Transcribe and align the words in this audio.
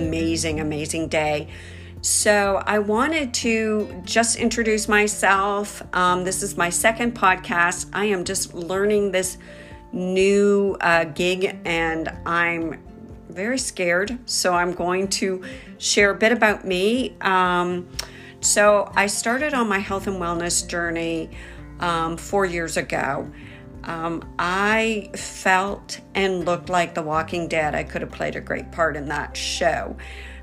amazing, 0.00 0.60
amazing 0.60 1.08
day. 1.08 1.48
So, 2.02 2.62
I 2.66 2.78
wanted 2.78 3.34
to 3.34 4.02
just 4.04 4.36
introduce 4.36 4.88
myself. 4.88 5.82
Um, 5.94 6.24
this 6.24 6.42
is 6.42 6.56
my 6.56 6.70
second 6.70 7.14
podcast. 7.14 7.90
I 7.92 8.06
am 8.06 8.24
just 8.24 8.54
learning 8.54 9.12
this 9.12 9.36
new 9.92 10.78
uh, 10.80 11.04
gig 11.04 11.58
and 11.66 12.08
I'm 12.24 12.80
very 13.28 13.58
scared. 13.58 14.18
So, 14.24 14.54
I'm 14.54 14.72
going 14.72 15.08
to 15.08 15.44
share 15.76 16.10
a 16.10 16.14
bit 16.14 16.32
about 16.32 16.64
me. 16.64 17.16
Um, 17.20 17.86
so, 18.40 18.90
I 18.96 19.06
started 19.06 19.52
on 19.52 19.68
my 19.68 19.78
health 19.78 20.06
and 20.06 20.16
wellness 20.16 20.66
journey 20.66 21.28
um, 21.80 22.16
four 22.16 22.46
years 22.46 22.78
ago. 22.78 23.30
Um, 23.84 24.22
I 24.38 25.10
felt 25.14 26.00
and 26.14 26.44
looked 26.44 26.68
like 26.68 26.94
The 26.94 27.02
Walking 27.02 27.48
Dead. 27.48 27.74
I 27.74 27.84
could 27.84 28.02
have 28.02 28.10
played 28.10 28.36
a 28.36 28.40
great 28.40 28.70
part 28.72 28.96
in 28.96 29.08
that 29.08 29.36
show. 29.36 29.96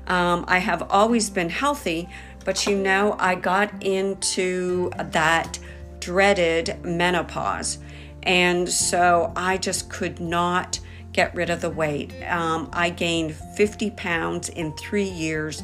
Um, 0.06 0.44
I 0.48 0.58
have 0.58 0.90
always 0.90 1.30
been 1.30 1.50
healthy, 1.50 2.08
but 2.44 2.66
you 2.66 2.76
know, 2.76 3.16
I 3.18 3.34
got 3.34 3.82
into 3.82 4.90
that 4.98 5.58
dreaded 6.00 6.82
menopause. 6.84 7.78
And 8.22 8.68
so 8.68 9.32
I 9.36 9.58
just 9.58 9.90
could 9.90 10.20
not 10.20 10.80
get 11.12 11.34
rid 11.34 11.50
of 11.50 11.60
the 11.60 11.70
weight. 11.70 12.12
Um, 12.28 12.70
I 12.72 12.90
gained 12.90 13.34
50 13.34 13.90
pounds 13.92 14.48
in 14.48 14.72
three 14.76 15.08
years, 15.08 15.62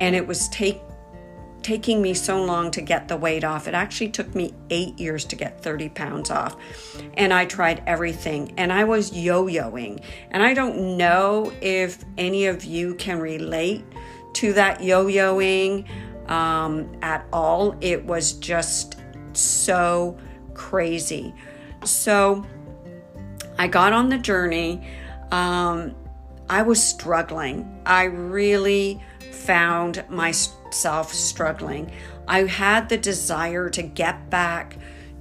and 0.00 0.16
it 0.16 0.26
was 0.26 0.48
take, 0.48 0.80
taking 1.64 2.02
me 2.02 2.14
so 2.14 2.44
long 2.44 2.70
to 2.70 2.80
get 2.80 3.08
the 3.08 3.16
weight 3.16 3.42
off. 3.42 3.66
It 3.66 3.74
actually 3.74 4.10
took 4.10 4.34
me 4.34 4.54
eight 4.70 4.98
years 5.00 5.24
to 5.24 5.34
get 5.34 5.62
30 5.62 5.88
pounds 5.88 6.30
off. 6.30 6.56
And 7.14 7.32
I 7.32 7.46
tried 7.46 7.82
everything 7.86 8.52
and 8.58 8.72
I 8.72 8.84
was 8.84 9.12
yo 9.12 9.46
yoing. 9.46 10.00
And 10.30 10.42
I 10.42 10.54
don't 10.54 10.96
know 10.96 11.52
if 11.60 12.04
any 12.18 12.46
of 12.46 12.64
you 12.64 12.94
can 12.94 13.18
relate 13.18 13.84
to 14.34 14.52
that 14.52 14.82
yo 14.82 15.06
yoing 15.06 15.88
um, 16.30 16.96
at 17.02 17.26
all. 17.32 17.76
It 17.80 18.04
was 18.04 18.34
just 18.34 18.96
so 19.32 20.18
crazy. 20.52 21.34
So 21.84 22.46
I 23.58 23.68
got 23.68 23.92
on 23.92 24.10
the 24.10 24.18
journey. 24.18 24.86
Um, 25.32 25.94
I 26.50 26.62
was 26.62 26.82
struggling. 26.82 27.80
I 27.86 28.04
really 28.04 29.02
found 29.32 30.04
myself 30.74 31.14
struggling. 31.14 31.88
I 32.26 32.46
had 32.46 32.88
the 32.88 32.96
desire 32.96 33.70
to 33.70 33.82
get 33.82 34.28
back 34.28 34.76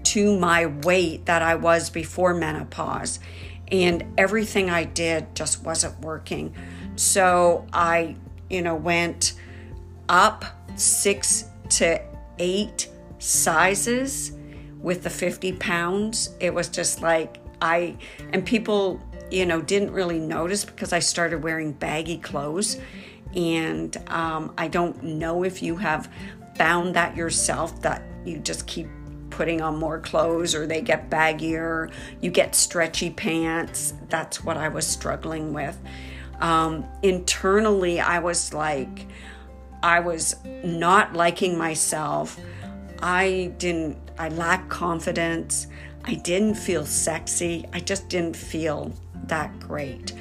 to 0.05 0.35
my 0.37 0.65
weight 0.65 1.27
that 1.27 1.43
I 1.43 1.53
was 1.55 1.91
before 1.91 2.33
menopause, 2.33 3.19
and 3.71 4.03
everything 4.17 4.71
I 4.71 4.83
did 4.83 5.35
just 5.35 5.63
wasn't 5.63 5.99
working. 6.01 6.55
So 6.95 7.67
I, 7.71 8.15
you 8.49 8.63
know, 8.63 8.73
went 8.73 9.33
up 10.09 10.43
six 10.75 11.45
to 11.69 12.01
eight 12.39 12.89
sizes 13.19 14.31
with 14.79 15.03
the 15.03 15.09
50 15.11 15.53
pounds. 15.53 16.31
It 16.39 16.51
was 16.51 16.67
just 16.67 17.03
like 17.03 17.37
I, 17.61 17.95
and 18.31 18.43
people, 18.43 18.99
you 19.29 19.45
know, 19.45 19.61
didn't 19.61 19.91
really 19.91 20.19
notice 20.19 20.65
because 20.65 20.93
I 20.93 20.99
started 20.99 21.43
wearing 21.43 21.73
baggy 21.73 22.17
clothes 22.17 22.79
and 23.35 23.95
um, 24.07 24.53
I 24.57 24.67
don't 24.67 25.01
know 25.03 25.43
if 25.43 25.61
you 25.61 25.75
have 25.77 26.09
found 26.55 26.95
that 26.95 27.15
yourself 27.15 27.81
that 27.81 28.03
you 28.25 28.39
just 28.39 28.67
keep 28.67 28.87
putting 29.29 29.61
on 29.61 29.77
more 29.77 29.99
clothes 29.99 30.53
or 30.53 30.67
they 30.67 30.81
get 30.81 31.09
baggier, 31.09 31.91
you 32.21 32.29
get 32.29 32.55
stretchy 32.55 33.09
pants. 33.09 33.93
That's 34.09 34.43
what 34.43 34.57
I 34.57 34.69
was 34.69 34.85
struggling 34.85 35.53
with. 35.53 35.77
Um, 36.39 36.85
internally, 37.01 37.99
I 37.99 38.19
was 38.19 38.53
like, 38.53 39.07
I 39.81 39.99
was 39.99 40.35
not 40.63 41.13
liking 41.13 41.57
myself. 41.57 42.39
I 43.01 43.53
didn't, 43.57 43.97
I 44.17 44.29
lacked 44.29 44.69
confidence. 44.69 45.67
I 46.05 46.15
didn't 46.15 46.55
feel 46.55 46.85
sexy. 46.85 47.65
I 47.73 47.79
just 47.79 48.09
didn't 48.09 48.35
feel 48.35 48.93
that 49.25 49.59
great. 49.59 50.13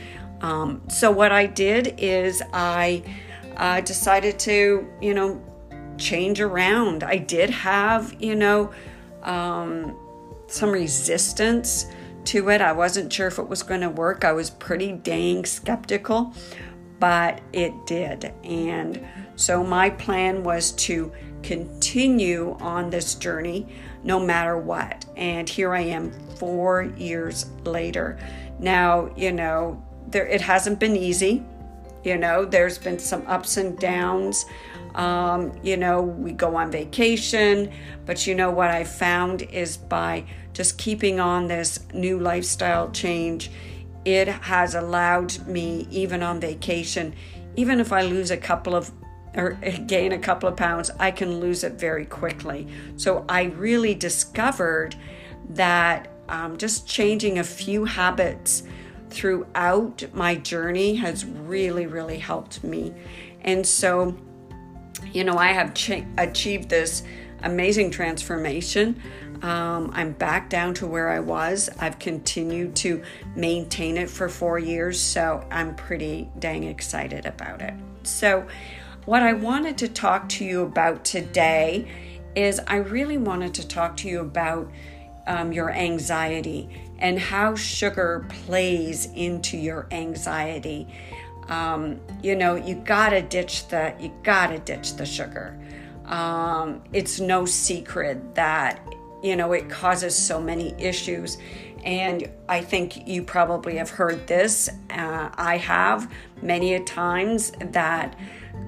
Um, 0.42 0.82
so 0.88 1.10
what 1.10 1.32
I 1.32 1.46
did 1.46 1.94
is 1.98 2.42
I 2.52 3.02
uh, 3.56 3.80
decided 3.80 4.38
to, 4.40 4.86
you 5.00 5.14
know, 5.14 5.40
change 5.98 6.40
around. 6.40 7.04
I 7.04 7.16
did 7.16 7.48
have, 7.50 8.20
you 8.20 8.34
know, 8.34 8.72
um, 9.22 9.96
some 10.48 10.70
resistance 10.70 11.86
to 12.24 12.50
it. 12.50 12.60
I 12.60 12.72
wasn't 12.72 13.12
sure 13.12 13.28
if 13.28 13.38
it 13.38 13.48
was 13.48 13.62
going 13.62 13.80
to 13.80 13.88
work. 13.88 14.24
I 14.24 14.32
was 14.32 14.50
pretty 14.50 14.92
dang 14.92 15.44
skeptical, 15.44 16.34
but 16.98 17.40
it 17.52 17.72
did. 17.86 18.32
And 18.44 19.06
so 19.36 19.62
my 19.64 19.90
plan 19.90 20.42
was 20.42 20.72
to 20.72 21.12
continue 21.42 22.56
on 22.60 22.90
this 22.90 23.14
journey 23.14 23.66
no 24.04 24.18
matter 24.18 24.58
what. 24.58 25.04
And 25.16 25.48
here 25.48 25.74
I 25.74 25.80
am 25.80 26.12
4 26.36 26.92
years 26.96 27.46
later. 27.64 28.18
Now, 28.58 29.10
you 29.16 29.32
know, 29.32 29.82
there 30.12 30.26
it 30.26 30.40
hasn't 30.40 30.78
been 30.78 30.96
easy. 30.96 31.42
You 32.04 32.18
know, 32.18 32.44
there's 32.44 32.78
been 32.78 32.98
some 32.98 33.24
ups 33.26 33.56
and 33.56 33.78
downs. 33.78 34.44
Um, 34.94 35.52
you 35.62 35.76
know, 35.76 36.02
we 36.02 36.32
go 36.32 36.56
on 36.56 36.70
vacation, 36.70 37.72
but 38.04 38.26
you 38.26 38.34
know 38.34 38.50
what 38.50 38.70
I 38.70 38.84
found 38.84 39.42
is 39.42 39.76
by 39.76 40.24
just 40.52 40.76
keeping 40.78 41.18
on 41.18 41.46
this 41.46 41.80
new 41.94 42.18
lifestyle 42.18 42.90
change, 42.90 43.50
it 44.04 44.28
has 44.28 44.74
allowed 44.74 45.46
me, 45.46 45.86
even 45.90 46.22
on 46.22 46.40
vacation, 46.40 47.14
even 47.56 47.80
if 47.80 47.92
I 47.92 48.02
lose 48.02 48.30
a 48.30 48.36
couple 48.36 48.74
of 48.74 48.90
or 49.34 49.52
gain 49.86 50.12
a 50.12 50.18
couple 50.18 50.48
of 50.48 50.56
pounds, 50.56 50.90
I 50.98 51.10
can 51.10 51.40
lose 51.40 51.64
it 51.64 51.74
very 51.74 52.04
quickly. 52.04 52.66
So 52.96 53.24
I 53.28 53.44
really 53.44 53.94
discovered 53.94 54.94
that 55.50 56.08
um, 56.28 56.56
just 56.56 56.86
changing 56.86 57.38
a 57.38 57.44
few 57.44 57.84
habits 57.84 58.64
throughout 59.12 60.04
my 60.12 60.34
journey 60.34 60.96
has 60.96 61.24
really, 61.24 61.86
really 61.86 62.18
helped 62.18 62.64
me. 62.64 62.94
And 63.42 63.66
so, 63.66 64.16
you 65.12 65.24
know, 65.24 65.36
I 65.36 65.48
have 65.48 65.74
ch- 65.74 66.04
achieved 66.18 66.68
this 66.68 67.02
amazing 67.42 67.90
transformation. 67.90 69.00
Um, 69.42 69.90
I'm 69.92 70.12
back 70.12 70.48
down 70.48 70.74
to 70.74 70.86
where 70.86 71.10
I 71.10 71.18
was. 71.18 71.68
I've 71.80 71.98
continued 71.98 72.76
to 72.76 73.02
maintain 73.34 73.96
it 73.96 74.08
for 74.08 74.28
four 74.28 74.58
years, 74.58 75.00
so 75.00 75.44
I'm 75.50 75.74
pretty 75.74 76.30
dang 76.38 76.64
excited 76.64 77.26
about 77.26 77.60
it. 77.60 77.74
So, 78.04 78.46
what 79.04 79.22
I 79.22 79.32
wanted 79.32 79.76
to 79.78 79.88
talk 79.88 80.28
to 80.30 80.44
you 80.44 80.62
about 80.62 81.04
today 81.04 81.88
is 82.36 82.60
I 82.68 82.76
really 82.76 83.18
wanted 83.18 83.52
to 83.54 83.66
talk 83.66 83.96
to 83.98 84.08
you 84.08 84.20
about 84.20 84.70
um, 85.26 85.52
your 85.52 85.70
anxiety 85.70 86.68
and 87.02 87.18
how 87.18 87.54
sugar 87.56 88.24
plays 88.46 89.06
into 89.14 89.58
your 89.58 89.88
anxiety. 89.90 90.86
Um, 91.48 92.00
you 92.22 92.36
know, 92.36 92.54
you 92.54 92.76
gotta 92.76 93.20
ditch 93.20 93.66
the 93.68 93.92
you 94.00 94.12
gotta 94.22 94.60
ditch 94.60 94.94
the 94.94 95.04
sugar. 95.04 95.58
Um, 96.06 96.82
it's 96.92 97.20
no 97.20 97.44
secret 97.44 98.36
that 98.36 98.80
you 99.22 99.36
know 99.36 99.52
it 99.52 99.68
causes 99.68 100.16
so 100.16 100.40
many 100.40 100.74
issues, 100.78 101.38
and 101.84 102.30
I 102.48 102.60
think 102.60 103.08
you 103.08 103.24
probably 103.24 103.76
have 103.76 103.90
heard 103.90 104.26
this. 104.28 104.70
Uh, 104.88 105.28
I 105.34 105.56
have 105.58 106.10
many 106.40 106.74
a 106.74 106.80
times 106.80 107.52
that. 107.72 108.16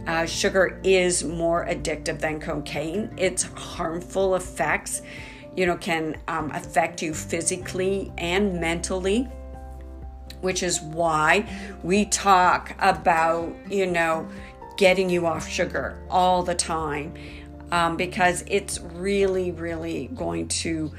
Uh, 0.07 0.27
sugar 0.27 0.81
is 0.85 1.25
more 1.25 1.65
addictive 1.67 2.19
than 2.19 2.39
cocaine. 2.39 3.11
Its 3.17 3.43
harmful 3.43 4.35
effects 4.35 5.01
you 5.57 5.67
know, 5.67 5.77
can 5.77 6.17
um, 6.29 6.51
affect 6.51 7.03
you 7.03 7.15
physically 7.15 8.13
and 8.19 8.61
mentally, 8.61 9.29
which 10.41 10.63
is 10.63 10.81
why 10.81 11.49
we 11.83 12.05
talk 12.07 12.75
about, 12.79 13.55
you 13.71 13.87
know, 13.87 14.29
getting 14.77 15.09
you 15.09 15.27
off 15.27 15.49
sugar 15.49 16.03
all 16.11 16.43
the 16.43 16.55
time 16.55 17.15
um, 17.71 17.97
because 17.97 18.45
it's 18.47 18.81
really, 18.81 19.53
really 19.53 20.09
going 20.15 20.49
to 20.49 20.93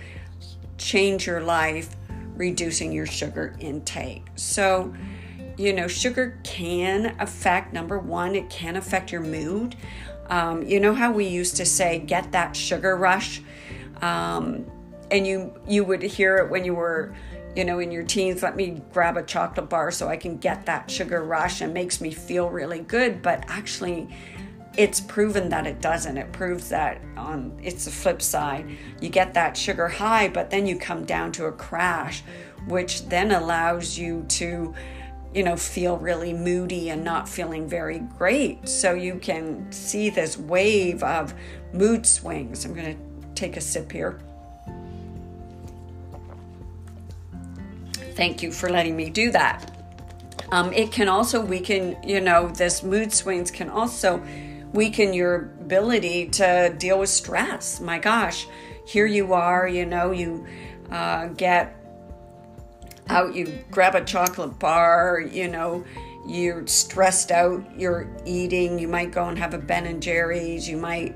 change 0.78 1.28
your 1.28 1.42
life, 1.42 1.96
reducing 2.36 2.92
your 2.92 3.06
sugar 3.06 3.56
intake. 3.60 4.26
So, 4.36 4.94
you 5.58 5.74
know, 5.74 5.88
sugar 5.88 6.38
can 6.44 7.16
affect 7.20 7.72
number 7.72 7.98
one, 7.98 8.36
it 8.36 8.50
can 8.50 8.76
affect 8.76 9.12
your 9.12 9.22
mood. 9.22 9.76
Um, 10.30 10.64
you 10.64 10.80
know 10.80 10.94
how 10.94 11.12
we 11.12 11.26
used 11.28 11.56
to 11.58 11.66
say, 11.66 12.00
get 12.00 12.32
that 12.32 12.56
sugar 12.56 12.98
rush? 12.98 13.42
Um, 14.02 14.66
and 15.12 15.26
you 15.26 15.54
you 15.68 15.84
would 15.84 16.02
hear 16.02 16.38
it 16.38 16.50
when 16.50 16.66
you 16.66 16.74
were 16.74 17.14
you 17.56 17.64
know 17.64 17.80
in 17.80 17.92
your 17.92 18.04
teens 18.04 18.42
let 18.42 18.56
me 18.56 18.82
grab 18.92 19.18
a 19.18 19.24
chocolate 19.24 19.70
bar 19.70 19.92
so 19.92 20.08
i 20.08 20.18
can 20.18 20.38
get 20.38 20.66
that 20.66 20.90
sugar 20.90 21.24
rush 21.24 21.62
and 21.62 21.74
makes 21.74 22.02
me 22.02 22.12
feel 22.12 22.50
really 22.50 22.80
good 22.80 23.22
but 23.22 23.44
actually 23.48 24.10
it's 24.78 25.00
proven 25.00 25.48
that 25.48 25.68
it 25.68 25.80
doesn't 25.80 26.18
it 26.18 26.32
proves 26.32 26.70
that 26.70 27.00
on 27.16 27.58
it's 27.64 27.86
the 27.86 27.92
flip 27.92 28.22
side 28.22 28.68
you 29.00 29.10
get 29.10 29.34
that 29.34 29.56
sugar 29.56 29.88
high 29.88 30.28
but 30.28 30.50
then 30.50 30.66
you 30.66 30.78
come 30.78 31.06
down 31.06 31.32
to 31.32 31.46
a 31.46 31.52
crash 31.52 32.24
which 32.68 33.08
then 33.08 33.32
allows 33.32 33.98
you 33.98 34.26
to 34.28 34.74
you 35.36 35.44
know, 35.44 35.58
feel 35.58 35.98
really 35.98 36.32
moody 36.32 36.92
and 36.92 37.04
not 37.04 37.28
feeling 37.28 37.68
very 37.68 38.00
great. 38.00 38.70
So 38.70 38.94
you 38.94 39.20
can 39.20 39.70
see 39.70 40.10
this 40.10 40.38
wave 40.38 41.04
of 41.04 41.34
mood 41.74 42.06
swings. 42.06 42.64
I'm 42.64 42.74
going 42.74 42.96
to 42.96 43.15
take 43.36 43.58
a 43.58 43.62
sip 43.62 43.92
here. 43.92 44.20
Thank 48.16 48.42
you 48.42 48.52
for 48.52 48.70
letting 48.70 48.96
me 48.96 49.10
do 49.10 49.32
that. 49.32 49.72
Um, 50.52 50.72
it 50.72 50.92
can 50.92 51.10
also 51.10 51.44
weaken, 51.44 51.98
you 52.04 52.22
know, 52.22 52.48
this 52.48 52.84
mood 52.84 53.12
swings 53.12 53.52
can 53.52 53.70
also 53.70 54.24
weaken 54.74 55.14
your 55.14 55.36
ability 55.62 56.30
to 56.30 56.74
deal 56.78 57.00
with 57.00 57.10
stress. 57.10 57.82
My 57.82 58.00
gosh, 58.00 58.48
here 58.86 59.06
you 59.06 59.34
are, 59.34 59.68
you 59.68 59.86
know, 59.86 60.12
you 60.12 60.46
uh, 60.92 61.28
get 61.28 61.76
out, 63.10 63.36
you 63.36 63.60
grab 63.72 63.96
a 63.96 64.04
chocolate 64.04 64.60
bar, 64.60 65.20
you 65.20 65.48
know, 65.48 65.84
you're 66.28 66.66
stressed 66.68 67.32
out, 67.32 67.64
you're 67.78 68.08
eating, 68.26 68.80
you 68.80 68.88
might 68.88 69.12
go 69.12 69.26
and 69.26 69.38
have 69.38 69.54
a 69.54 69.58
Ben 69.58 69.86
and 69.86 70.02
Jerry's, 70.02 70.68
you 70.70 70.78
might 70.78 71.16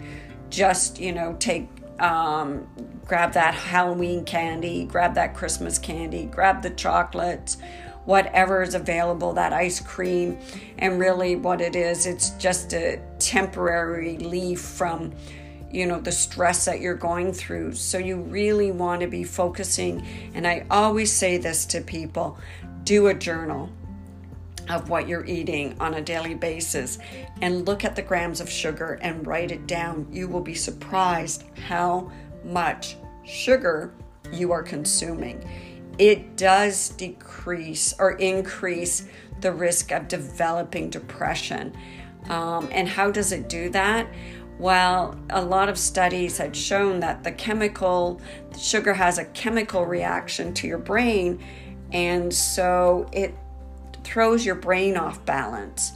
just, 0.49 0.99
you 0.99 1.11
know, 1.11 1.35
take, 1.39 1.67
um, 2.01 2.67
grab 3.05 3.33
that 3.33 3.53
Halloween 3.53 4.25
candy, 4.25 4.85
grab 4.85 5.15
that 5.15 5.35
Christmas 5.35 5.77
candy, 5.77 6.25
grab 6.25 6.61
the 6.61 6.69
chocolates, 6.71 7.57
whatever 8.05 8.61
is 8.61 8.75
available, 8.75 9.33
that 9.33 9.53
ice 9.53 9.79
cream. 9.79 10.39
And 10.77 10.99
really, 10.99 11.35
what 11.35 11.61
it 11.61 11.75
is, 11.75 12.05
it's 12.05 12.31
just 12.31 12.73
a 12.73 13.01
temporary 13.19 14.17
relief 14.17 14.61
from 14.61 15.13
you 15.71 15.85
know 15.85 15.99
the 15.99 16.11
stress 16.11 16.65
that 16.65 16.81
you're 16.81 16.95
going 16.95 17.31
through 17.31 17.71
so 17.73 17.99
you 17.99 18.17
really 18.17 18.71
want 18.71 19.01
to 19.01 19.07
be 19.07 19.23
focusing 19.23 20.03
and 20.33 20.47
i 20.47 20.65
always 20.71 21.11
say 21.11 21.37
this 21.37 21.63
to 21.63 21.79
people 21.81 22.39
do 22.83 23.05
a 23.05 23.13
journal 23.13 23.69
of 24.69 24.89
what 24.89 25.07
you're 25.07 25.25
eating 25.25 25.75
on 25.79 25.95
a 25.95 26.01
daily 26.01 26.35
basis 26.35 26.99
and 27.41 27.67
look 27.67 27.83
at 27.83 27.95
the 27.95 28.01
grams 28.01 28.39
of 28.39 28.49
sugar 28.49 28.99
and 29.01 29.25
write 29.25 29.51
it 29.51 29.67
down 29.67 30.07
you 30.11 30.27
will 30.27 30.41
be 30.41 30.53
surprised 30.53 31.43
how 31.67 32.11
much 32.43 32.95
sugar 33.25 33.93
you 34.31 34.51
are 34.51 34.63
consuming. 34.63 35.43
It 35.97 36.37
does 36.37 36.89
decrease 36.89 37.93
or 37.99 38.11
increase 38.13 39.07
the 39.41 39.51
risk 39.51 39.91
of 39.91 40.07
developing 40.07 40.89
depression. 40.89 41.75
Um, 42.29 42.69
and 42.71 42.87
how 42.87 43.11
does 43.11 43.31
it 43.31 43.49
do 43.49 43.69
that? 43.71 44.07
Well, 44.59 45.17
a 45.29 45.41
lot 45.41 45.69
of 45.69 45.77
studies 45.77 46.37
had 46.37 46.55
shown 46.55 46.99
that 46.99 47.23
the 47.23 47.31
chemical, 47.31 48.21
sugar 48.57 48.93
has 48.93 49.17
a 49.17 49.25
chemical 49.25 49.85
reaction 49.85 50.53
to 50.55 50.67
your 50.67 50.77
brain, 50.77 51.41
and 51.93 52.33
so 52.33 53.09
it 53.13 53.33
throws 54.03 54.45
your 54.45 54.55
brain 54.55 54.97
off 54.97 55.23
balance. 55.25 55.93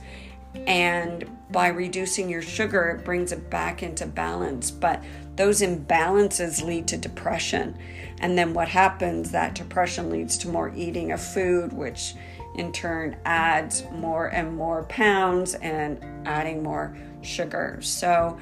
And 0.68 1.30
by 1.52 1.68
reducing 1.68 2.30
your 2.30 2.42
sugar, 2.42 2.90
it 2.90 3.06
brings 3.06 3.32
it 3.32 3.50
back 3.50 3.84
into 3.84 4.06
balance. 4.06 4.72
But 4.72 5.04
those 5.36 5.62
imbalances 5.62 6.64
lead 6.64 6.88
to 6.90 6.98
depression. 6.98 7.78
And 8.20 8.38
then 8.38 8.54
what 8.54 8.68
happens? 8.68 9.32
That 9.32 9.56
depression 9.56 10.10
leads 10.10 10.38
to 10.40 10.48
more 10.48 10.72
eating 10.76 11.12
of 11.12 11.22
food, 11.22 11.74
which 11.74 12.16
in 12.56 12.72
turn 12.72 13.18
adds 13.26 13.84
more 13.92 14.28
and 14.28 14.56
more 14.56 14.84
pounds 14.84 15.56
and 15.56 16.00
adding 16.28 16.62
more 16.62 16.96
sugar. 17.22 17.80
So 17.82 18.38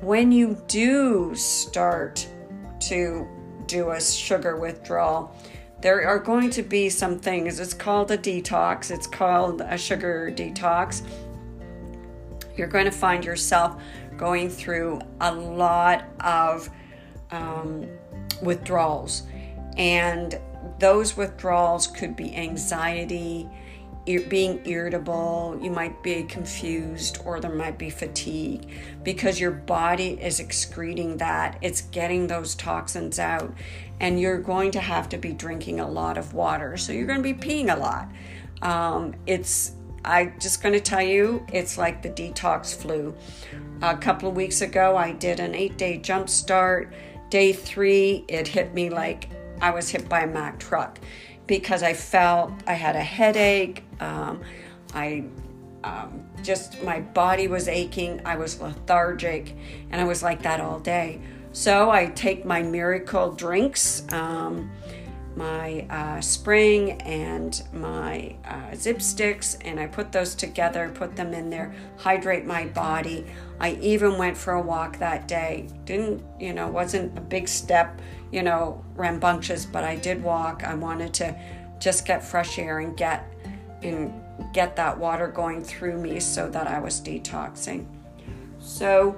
when 0.00 0.30
you 0.30 0.62
do 0.68 1.34
start 1.34 2.26
to 2.80 3.26
do 3.66 3.90
a 3.90 4.00
sugar 4.00 4.56
withdrawal, 4.56 5.34
there 5.80 6.06
are 6.06 6.18
going 6.18 6.50
to 6.50 6.62
be 6.62 6.88
some 6.88 7.18
things. 7.18 7.60
It's 7.60 7.74
called 7.74 8.10
a 8.10 8.18
detox, 8.18 8.90
it's 8.90 9.06
called 9.06 9.60
a 9.60 9.78
sugar 9.78 10.32
detox. 10.34 11.02
You're 12.56 12.66
going 12.66 12.86
to 12.86 12.90
find 12.90 13.24
yourself 13.24 13.80
going 14.16 14.50
through 14.50 15.00
a 15.20 15.32
lot 15.32 16.04
of 16.20 16.68
um, 17.30 17.86
withdrawals. 18.42 19.22
And 19.76 20.40
those 20.80 21.16
withdrawals 21.16 21.86
could 21.86 22.16
be 22.16 22.34
anxiety, 22.34 23.48
being 24.16 24.62
irritable, 24.64 25.58
you 25.60 25.70
might 25.70 26.02
be 26.02 26.22
confused, 26.22 27.18
or 27.24 27.40
there 27.40 27.54
might 27.54 27.78
be 27.78 27.90
fatigue 27.90 28.70
because 29.02 29.38
your 29.38 29.50
body 29.50 30.18
is 30.20 30.40
excreting 30.40 31.18
that. 31.18 31.58
It's 31.60 31.82
getting 31.82 32.26
those 32.26 32.54
toxins 32.54 33.18
out, 33.18 33.52
and 34.00 34.18
you're 34.18 34.38
going 34.38 34.70
to 34.72 34.80
have 34.80 35.10
to 35.10 35.18
be 35.18 35.32
drinking 35.32 35.80
a 35.80 35.88
lot 35.88 36.16
of 36.16 36.32
water. 36.32 36.76
So 36.78 36.92
you're 36.92 37.06
going 37.06 37.22
to 37.22 37.34
be 37.34 37.34
peeing 37.34 37.74
a 37.74 37.78
lot. 37.78 38.08
Um, 38.62 39.14
it's 39.26 39.72
I 40.04 40.32
just 40.40 40.62
going 40.62 40.72
to 40.72 40.80
tell 40.80 41.02
you, 41.02 41.44
it's 41.52 41.76
like 41.76 42.00
the 42.00 42.08
detox 42.08 42.74
flu. 42.74 43.14
A 43.82 43.96
couple 43.96 44.30
of 44.30 44.36
weeks 44.36 44.62
ago, 44.62 44.96
I 44.96 45.12
did 45.12 45.38
an 45.38 45.54
eight 45.54 45.76
day 45.76 45.98
jump 45.98 46.30
start. 46.30 46.94
Day 47.28 47.52
three, 47.52 48.24
it 48.26 48.48
hit 48.48 48.72
me 48.72 48.88
like 48.88 49.28
I 49.60 49.70
was 49.70 49.90
hit 49.90 50.08
by 50.08 50.20
a 50.20 50.26
Mack 50.26 50.58
truck 50.58 50.98
because 51.48 51.82
I 51.82 51.94
felt 51.94 52.52
I 52.68 52.74
had 52.74 52.94
a 52.94 53.02
headache. 53.02 53.82
Um, 53.98 54.42
I 54.94 55.24
um, 55.82 56.28
just, 56.42 56.80
my 56.84 57.00
body 57.00 57.48
was 57.48 57.66
aching. 57.66 58.20
I 58.24 58.36
was 58.36 58.60
lethargic, 58.60 59.56
and 59.90 60.00
I 60.00 60.04
was 60.04 60.22
like 60.22 60.42
that 60.42 60.60
all 60.60 60.78
day. 60.78 61.20
So 61.52 61.90
I 61.90 62.06
take 62.06 62.44
my 62.44 62.62
miracle 62.62 63.32
drinks, 63.32 64.04
um, 64.12 64.70
my 65.34 65.86
uh, 65.88 66.20
spring 66.20 66.92
and 67.02 67.60
my 67.72 68.36
uh, 68.44 68.74
zip 68.74 69.00
sticks, 69.00 69.56
and 69.62 69.80
I 69.80 69.86
put 69.86 70.12
those 70.12 70.34
together, 70.34 70.90
put 70.94 71.16
them 71.16 71.32
in 71.32 71.48
there, 71.48 71.74
hydrate 71.96 72.44
my 72.44 72.66
body. 72.66 73.24
I 73.60 73.72
even 73.80 74.18
went 74.18 74.36
for 74.36 74.54
a 74.54 74.62
walk 74.62 74.98
that 74.98 75.26
day. 75.26 75.68
Didn't, 75.84 76.22
you 76.38 76.52
know, 76.52 76.68
wasn't 76.68 77.16
a 77.18 77.20
big 77.20 77.48
step 77.48 78.00
you 78.30 78.42
know, 78.42 78.84
rambunctious, 78.94 79.64
but 79.64 79.84
I 79.84 79.96
did 79.96 80.22
walk. 80.22 80.64
I 80.64 80.74
wanted 80.74 81.14
to 81.14 81.36
just 81.78 82.06
get 82.06 82.24
fresh 82.24 82.58
air 82.58 82.80
and 82.80 82.96
get 82.96 83.24
and 83.82 84.12
get 84.52 84.76
that 84.76 84.98
water 84.98 85.28
going 85.28 85.62
through 85.62 85.98
me 85.98 86.20
so 86.20 86.50
that 86.50 86.66
I 86.66 86.78
was 86.78 87.00
detoxing. 87.00 87.86
So 88.58 89.16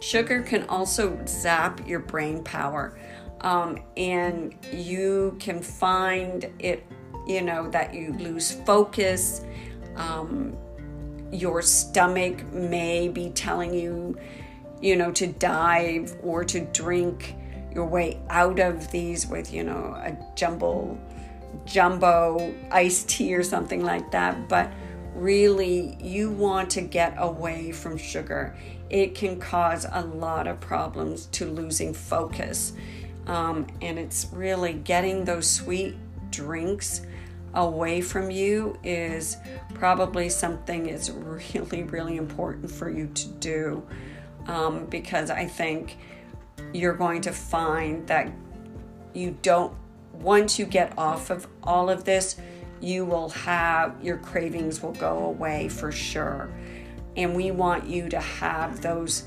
sugar 0.00 0.42
can 0.42 0.64
also 0.64 1.18
zap 1.26 1.86
your 1.86 2.00
brain 2.00 2.42
power. 2.42 2.98
Um, 3.42 3.82
and 3.96 4.54
you 4.72 5.36
can 5.38 5.60
find 5.60 6.50
it, 6.58 6.86
you 7.26 7.42
know, 7.42 7.70
that 7.70 7.94
you 7.94 8.14
lose 8.14 8.52
focus. 8.62 9.44
Um, 9.94 10.56
your 11.32 11.62
stomach 11.62 12.44
may 12.52 13.08
be 13.08 13.30
telling 13.30 13.74
you 13.74 14.16
you 14.80 14.96
know, 14.96 15.10
to 15.12 15.26
dive 15.26 16.16
or 16.22 16.44
to 16.44 16.60
drink 16.66 17.34
your 17.72 17.86
way 17.86 18.20
out 18.28 18.58
of 18.58 18.90
these 18.90 19.26
with, 19.26 19.52
you 19.52 19.64
know, 19.64 19.94
a 19.96 20.16
jumbo, 20.34 20.98
jumbo 21.64 22.54
iced 22.70 23.08
tea 23.08 23.34
or 23.34 23.42
something 23.42 23.84
like 23.84 24.10
that. 24.10 24.48
But 24.48 24.72
really, 25.14 25.96
you 26.00 26.30
want 26.30 26.70
to 26.70 26.82
get 26.82 27.14
away 27.18 27.72
from 27.72 27.96
sugar. 27.96 28.56
It 28.90 29.14
can 29.14 29.40
cause 29.40 29.86
a 29.90 30.02
lot 30.02 30.46
of 30.46 30.60
problems 30.60 31.26
to 31.26 31.46
losing 31.46 31.92
focus. 31.92 32.72
Um, 33.26 33.66
and 33.82 33.98
it's 33.98 34.28
really 34.32 34.74
getting 34.74 35.24
those 35.24 35.50
sweet 35.50 35.96
drinks 36.30 37.02
away 37.56 38.00
from 38.00 38.30
you 38.30 38.78
is 38.84 39.36
probably 39.74 40.28
something 40.28 40.86
is 40.86 41.10
really 41.56 41.82
really 41.82 42.16
important 42.16 42.70
for 42.70 42.88
you 42.88 43.08
to 43.08 43.28
do 43.28 43.86
um, 44.46 44.86
because 44.86 45.30
I 45.30 45.46
think 45.46 45.98
you're 46.72 46.94
going 46.94 47.20
to 47.22 47.32
find 47.32 48.06
that 48.06 48.30
you 49.14 49.36
don't, 49.42 49.74
once 50.12 50.58
you 50.58 50.66
get 50.66 50.96
off 50.98 51.30
of 51.30 51.46
all 51.62 51.90
of 51.90 52.04
this, 52.04 52.36
you 52.80 53.04
will 53.04 53.30
have 53.30 53.96
your 54.02 54.18
cravings 54.18 54.82
will 54.82 54.92
go 54.92 55.24
away 55.24 55.68
for 55.68 55.90
sure. 55.90 56.50
And 57.16 57.34
we 57.34 57.50
want 57.50 57.86
you 57.86 58.08
to 58.10 58.20
have 58.20 58.82
those 58.82 59.24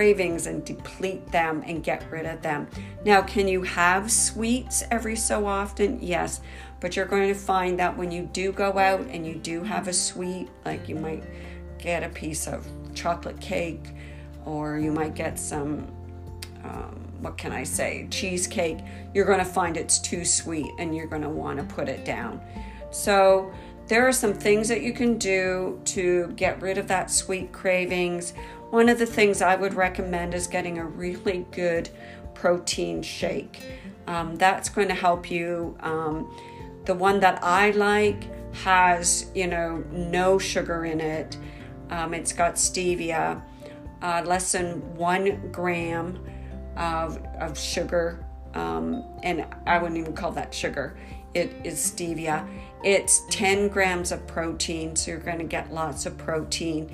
cravings 0.00 0.46
and 0.46 0.64
deplete 0.64 1.30
them 1.30 1.62
and 1.66 1.84
get 1.84 2.10
rid 2.10 2.24
of 2.24 2.40
them. 2.40 2.66
Now, 3.04 3.20
can 3.20 3.46
you 3.46 3.60
have 3.60 4.10
sweets 4.10 4.82
every 4.90 5.14
so 5.14 5.46
often? 5.46 5.98
Yes, 6.00 6.40
but 6.80 6.96
you're 6.96 7.04
going 7.04 7.28
to 7.28 7.38
find 7.38 7.78
that 7.78 7.94
when 7.98 8.10
you 8.10 8.22
do 8.32 8.50
go 8.50 8.78
out 8.78 9.02
and 9.10 9.26
you 9.26 9.34
do 9.34 9.62
have 9.62 9.88
a 9.88 9.92
sweet, 9.92 10.48
like 10.64 10.88
you 10.88 10.94
might 10.94 11.22
get 11.76 12.02
a 12.02 12.08
piece 12.08 12.46
of 12.46 12.66
chocolate 12.94 13.38
cake 13.42 13.90
or 14.46 14.78
you 14.78 14.90
might 14.90 15.14
get 15.14 15.38
some, 15.38 15.86
um, 16.64 16.98
what 17.20 17.36
can 17.36 17.52
I 17.52 17.64
say, 17.64 18.06
cheesecake. 18.10 18.78
You're 19.12 19.26
going 19.26 19.40
to 19.40 19.44
find 19.44 19.76
it's 19.76 19.98
too 19.98 20.24
sweet 20.24 20.70
and 20.78 20.96
you're 20.96 21.08
going 21.08 21.20
to 21.20 21.28
want 21.28 21.58
to 21.58 21.74
put 21.74 21.90
it 21.90 22.06
down. 22.06 22.40
So, 22.90 23.52
there 23.90 24.06
are 24.06 24.12
some 24.12 24.32
things 24.32 24.68
that 24.68 24.82
you 24.82 24.92
can 24.92 25.18
do 25.18 25.80
to 25.84 26.32
get 26.36 26.62
rid 26.62 26.78
of 26.78 26.86
that 26.86 27.10
sweet 27.10 27.50
cravings. 27.50 28.34
One 28.70 28.88
of 28.88 28.98
the 28.98 29.06
things 29.06 29.42
I 29.42 29.56
would 29.56 29.74
recommend 29.74 30.32
is 30.32 30.46
getting 30.46 30.78
a 30.78 30.84
really 30.84 31.44
good 31.50 31.90
protein 32.34 33.02
shake. 33.02 33.60
Um, 34.06 34.36
that's 34.36 34.68
going 34.68 34.88
to 34.88 34.94
help 34.94 35.30
you. 35.30 35.76
Um, 35.80 36.32
the 36.84 36.94
one 36.94 37.20
that 37.20 37.42
I 37.42 37.72
like 37.72 38.24
has, 38.54 39.30
you 39.34 39.48
know, 39.48 39.84
no 39.90 40.38
sugar 40.38 40.84
in 40.84 41.00
it. 41.00 41.36
Um, 41.90 42.14
it's 42.14 42.32
got 42.32 42.54
stevia, 42.54 43.42
uh, 44.02 44.22
less 44.24 44.52
than 44.52 44.94
one 44.94 45.50
gram 45.50 46.24
of, 46.76 47.18
of 47.40 47.58
sugar. 47.58 48.24
Um, 48.54 49.04
and 49.24 49.46
I 49.66 49.78
wouldn't 49.78 49.98
even 49.98 50.14
call 50.14 50.30
that 50.32 50.54
sugar. 50.54 50.96
It 51.34 51.52
is 51.64 51.78
stevia. 51.78 52.48
It's 52.82 53.22
10 53.30 53.68
grams 53.68 54.12
of 54.12 54.26
protein, 54.26 54.96
so 54.96 55.10
you're 55.10 55.20
going 55.20 55.38
to 55.38 55.44
get 55.44 55.72
lots 55.72 56.06
of 56.06 56.16
protein. 56.16 56.90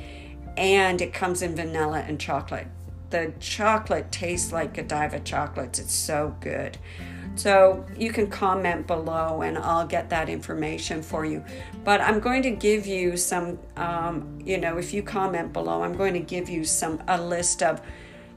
And 0.56 1.00
it 1.00 1.12
comes 1.12 1.42
in 1.42 1.54
vanilla 1.54 2.04
and 2.06 2.20
chocolate. 2.20 2.68
The 3.10 3.32
chocolate 3.40 4.10
tastes 4.10 4.52
like 4.52 4.74
Godiva 4.74 5.20
chocolates. 5.20 5.78
It's 5.78 5.94
so 5.94 6.36
good. 6.40 6.78
So 7.36 7.84
you 7.96 8.12
can 8.12 8.28
comment 8.28 8.86
below 8.86 9.42
and 9.42 9.58
I'll 9.58 9.86
get 9.86 10.08
that 10.10 10.28
information 10.28 11.02
for 11.02 11.26
you. 11.26 11.44
But 11.84 12.00
I'm 12.00 12.18
going 12.18 12.42
to 12.42 12.50
give 12.50 12.86
you 12.86 13.16
some, 13.16 13.58
um, 13.76 14.38
you 14.42 14.58
know, 14.58 14.78
if 14.78 14.94
you 14.94 15.02
comment 15.02 15.52
below, 15.52 15.82
I'm 15.82 15.96
going 15.96 16.14
to 16.14 16.20
give 16.20 16.48
you 16.48 16.64
some 16.64 17.02
a 17.06 17.20
list 17.20 17.62
of 17.62 17.82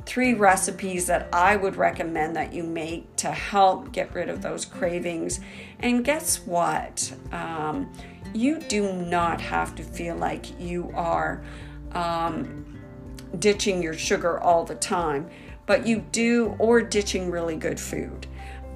three 0.05 0.33
recipes 0.33 1.07
that 1.07 1.29
I 1.31 1.55
would 1.55 1.77
recommend 1.77 2.35
that 2.35 2.51
you 2.51 2.63
make 2.63 3.15
to 3.17 3.31
help 3.31 3.91
get 3.91 4.13
rid 4.13 4.27
of 4.27 4.41
those 4.41 4.65
cravings. 4.65 5.39
And 5.79 6.03
guess 6.03 6.45
what? 6.45 7.13
Um, 7.31 7.91
you 8.33 8.59
do 8.59 8.91
not 8.93 9.39
have 9.39 9.75
to 9.75 9.83
feel 9.83 10.15
like 10.15 10.59
you 10.59 10.91
are 10.93 11.41
um, 11.93 12.65
ditching 13.38 13.81
your 13.81 13.93
sugar 13.93 14.39
all 14.39 14.63
the 14.63 14.75
time, 14.75 15.29
but 15.65 15.86
you 15.86 16.00
do, 16.12 16.55
or 16.60 16.81
ditching 16.81 17.29
really 17.29 17.55
good 17.55 17.79
food. 17.79 18.27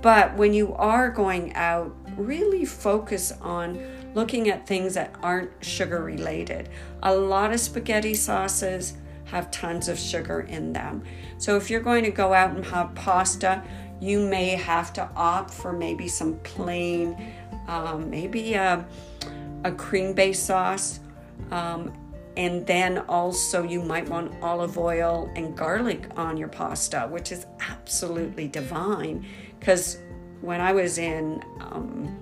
But 0.02 0.36
when 0.36 0.54
you 0.54 0.74
are 0.74 1.10
going 1.10 1.54
out, 1.56 1.96
really 2.18 2.66
focus 2.66 3.32
on 3.42 3.80
looking 4.14 4.50
at 4.50 4.68
things 4.68 4.94
that 4.94 5.16
aren't 5.24 5.52
sugar 5.64 6.04
related. 6.04 6.70
A 7.02 7.16
lot 7.16 7.54
of 7.54 7.60
spaghetti 7.60 8.14
sauces 8.14 8.94
have 9.26 9.50
tons 9.50 9.88
of 9.88 9.98
sugar 9.98 10.42
in 10.42 10.74
them. 10.74 11.04
So 11.38 11.56
if 11.56 11.70
you're 11.70 11.82
going 11.82 12.04
to 12.04 12.12
go 12.12 12.34
out 12.34 12.56
and 12.56 12.64
have 12.66 12.94
pasta, 12.94 13.64
you 14.00 14.20
may 14.20 14.50
have 14.50 14.94
to 14.94 15.10
opt 15.16 15.52
for 15.54 15.74
maybe 15.74 16.08
some 16.08 16.38
plain, 16.40 17.34
um, 17.68 18.10
maybe 18.10 18.54
a, 18.54 18.86
a 19.64 19.72
cream 19.72 20.14
based 20.14 20.46
sauce. 20.46 21.00
Um, 21.50 21.94
and 22.36 22.66
then 22.66 23.00
also, 23.10 23.64
you 23.64 23.82
might 23.82 24.10
want 24.10 24.34
olive 24.42 24.78
oil 24.78 25.32
and 25.36 25.56
garlic 25.56 26.08
on 26.18 26.36
your 26.36 26.48
pasta, 26.48 27.08
which 27.10 27.32
is 27.32 27.46
absolutely 27.70 28.48
divine 28.48 29.26
because 29.60 29.98
when 30.42 30.60
I 30.60 30.74
was 30.74 30.98
in 30.98 31.44
um, 31.62 32.18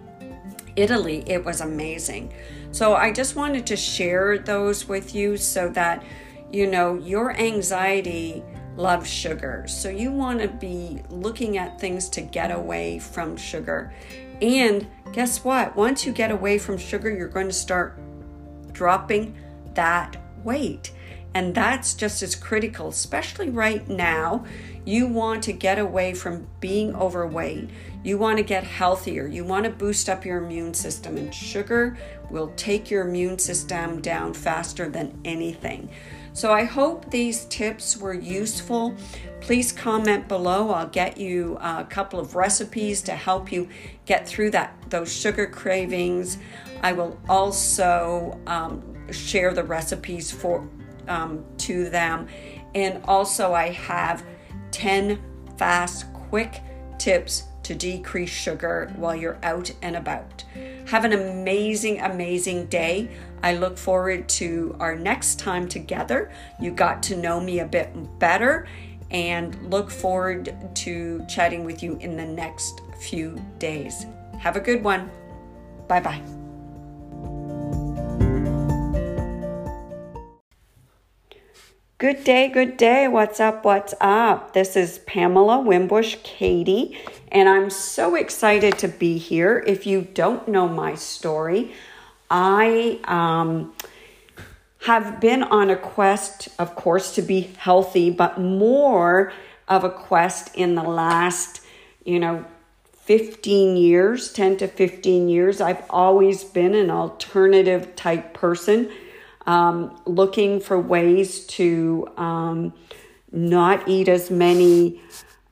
Italy, 0.75 1.23
it 1.27 1.43
was 1.43 1.61
amazing. 1.61 2.33
So 2.71 2.93
I 2.93 3.11
just 3.11 3.35
wanted 3.35 3.65
to 3.67 3.75
share 3.75 4.37
those 4.37 4.87
with 4.87 5.15
you 5.15 5.37
so 5.37 5.69
that 5.69 6.03
you 6.51 6.67
know 6.67 6.95
your 6.95 7.31
anxiety 7.31 8.43
loves 8.75 9.09
sugar. 9.09 9.65
So 9.67 9.89
you 9.89 10.11
want 10.11 10.41
to 10.41 10.47
be 10.49 11.01
looking 11.09 11.57
at 11.57 11.79
things 11.79 12.09
to 12.09 12.21
get 12.21 12.51
away 12.51 12.99
from 12.99 13.37
sugar. 13.37 13.93
And 14.41 14.87
guess 15.13 15.43
what? 15.43 15.75
Once 15.75 16.05
you 16.05 16.11
get 16.11 16.31
away 16.31 16.57
from 16.57 16.77
sugar, 16.77 17.09
you're 17.09 17.27
going 17.27 17.47
to 17.47 17.53
start 17.53 17.97
dropping 18.71 19.35
that 19.75 20.17
weight. 20.43 20.91
And 21.33 21.55
that's 21.55 21.93
just 21.93 22.21
as 22.23 22.35
critical, 22.35 22.89
especially 22.89 23.49
right 23.49 23.87
now. 23.87 24.45
You 24.83 25.07
want 25.07 25.43
to 25.43 25.53
get 25.53 25.79
away 25.79 26.13
from 26.13 26.47
being 26.59 26.95
overweight. 26.95 27.69
You 28.03 28.17
want 28.17 28.37
to 28.37 28.43
get 28.43 28.63
healthier. 28.63 29.27
You 29.27 29.45
want 29.45 29.65
to 29.65 29.69
boost 29.69 30.09
up 30.09 30.25
your 30.25 30.43
immune 30.43 30.73
system, 30.73 31.17
and 31.17 31.33
sugar 31.33 31.97
will 32.29 32.51
take 32.55 32.89
your 32.89 33.07
immune 33.07 33.37
system 33.37 34.01
down 34.01 34.33
faster 34.33 34.89
than 34.89 35.17
anything. 35.23 35.89
So, 36.33 36.51
I 36.51 36.63
hope 36.63 37.11
these 37.11 37.45
tips 37.45 37.97
were 37.97 38.13
useful. 38.13 38.95
Please 39.41 39.71
comment 39.71 40.27
below. 40.27 40.71
I'll 40.71 40.87
get 40.87 41.17
you 41.17 41.57
a 41.61 41.85
couple 41.87 42.19
of 42.19 42.35
recipes 42.35 43.01
to 43.03 43.11
help 43.11 43.51
you 43.51 43.69
get 44.05 44.27
through 44.27 44.51
that 44.51 44.75
those 44.89 45.13
sugar 45.13 45.45
cravings. 45.45 46.37
I 46.81 46.93
will 46.93 47.19
also 47.29 48.39
um, 48.47 48.90
share 49.11 49.53
the 49.53 49.63
recipes 49.63 50.31
for 50.31 50.67
um, 51.07 51.43
to 51.59 51.89
them, 51.89 52.27
and 52.75 53.03
also 53.05 53.53
I 53.53 53.69
have 53.69 54.23
10 54.71 55.19
fast, 55.57 56.11
quick 56.13 56.61
tips 56.97 57.43
to 57.63 57.75
decrease 57.75 58.29
sugar 58.29 58.91
while 58.95 59.15
you're 59.15 59.39
out 59.43 59.71
and 59.81 59.95
about. 59.95 60.43
Have 60.87 61.05
an 61.05 61.13
amazing, 61.13 62.01
amazing 62.01 62.65
day. 62.67 63.09
I 63.43 63.55
look 63.55 63.77
forward 63.77 64.27
to 64.29 64.75
our 64.79 64.95
next 64.95 65.39
time 65.39 65.67
together. 65.67 66.31
You 66.59 66.71
got 66.71 67.03
to 67.03 67.15
know 67.15 67.39
me 67.39 67.59
a 67.59 67.65
bit 67.65 67.89
better 68.19 68.67
and 69.09 69.69
look 69.69 69.91
forward 69.91 70.55
to 70.75 71.25
chatting 71.29 71.65
with 71.65 71.83
you 71.83 71.97
in 71.97 72.15
the 72.15 72.25
next 72.25 72.81
few 72.99 73.39
days. 73.59 74.05
Have 74.39 74.55
a 74.55 74.61
good 74.61 74.83
one. 74.83 75.09
Bye 75.87 75.99
bye. 75.99 76.40
Good 82.01 82.23
day, 82.23 82.47
good 82.47 82.77
day. 82.77 83.07
What's 83.07 83.39
up? 83.39 83.63
What's 83.63 83.93
up? 84.01 84.53
This 84.53 84.75
is 84.75 84.97
Pamela 85.05 85.59
Wimbush 85.59 86.17
Katie, 86.23 86.97
and 87.31 87.47
I'm 87.47 87.69
so 87.69 88.15
excited 88.15 88.79
to 88.79 88.87
be 88.87 89.19
here. 89.19 89.63
If 89.67 89.85
you 89.85 90.01
don't 90.01 90.47
know 90.47 90.67
my 90.67 90.95
story, 90.95 91.73
I 92.27 92.99
um, 93.03 93.75
have 94.79 95.21
been 95.21 95.43
on 95.43 95.69
a 95.69 95.75
quest, 95.75 96.49
of 96.57 96.75
course, 96.75 97.13
to 97.13 97.21
be 97.21 97.41
healthy, 97.59 98.09
but 98.09 98.39
more 98.41 99.31
of 99.67 99.83
a 99.83 99.89
quest 99.91 100.55
in 100.55 100.73
the 100.73 100.81
last, 100.81 101.61
you 102.03 102.19
know, 102.19 102.45
15 103.03 103.77
years, 103.77 104.33
10 104.33 104.57
to 104.57 104.67
15 104.67 105.29
years. 105.29 105.61
I've 105.61 105.83
always 105.87 106.43
been 106.43 106.73
an 106.73 106.89
alternative 106.89 107.95
type 107.95 108.33
person 108.33 108.91
um, 109.45 109.99
looking 110.05 110.59
for 110.59 110.79
ways 110.79 111.45
to 111.47 112.07
um, 112.17 112.73
not 113.31 113.87
eat 113.87 114.07
as 114.07 114.29
many, 114.29 115.01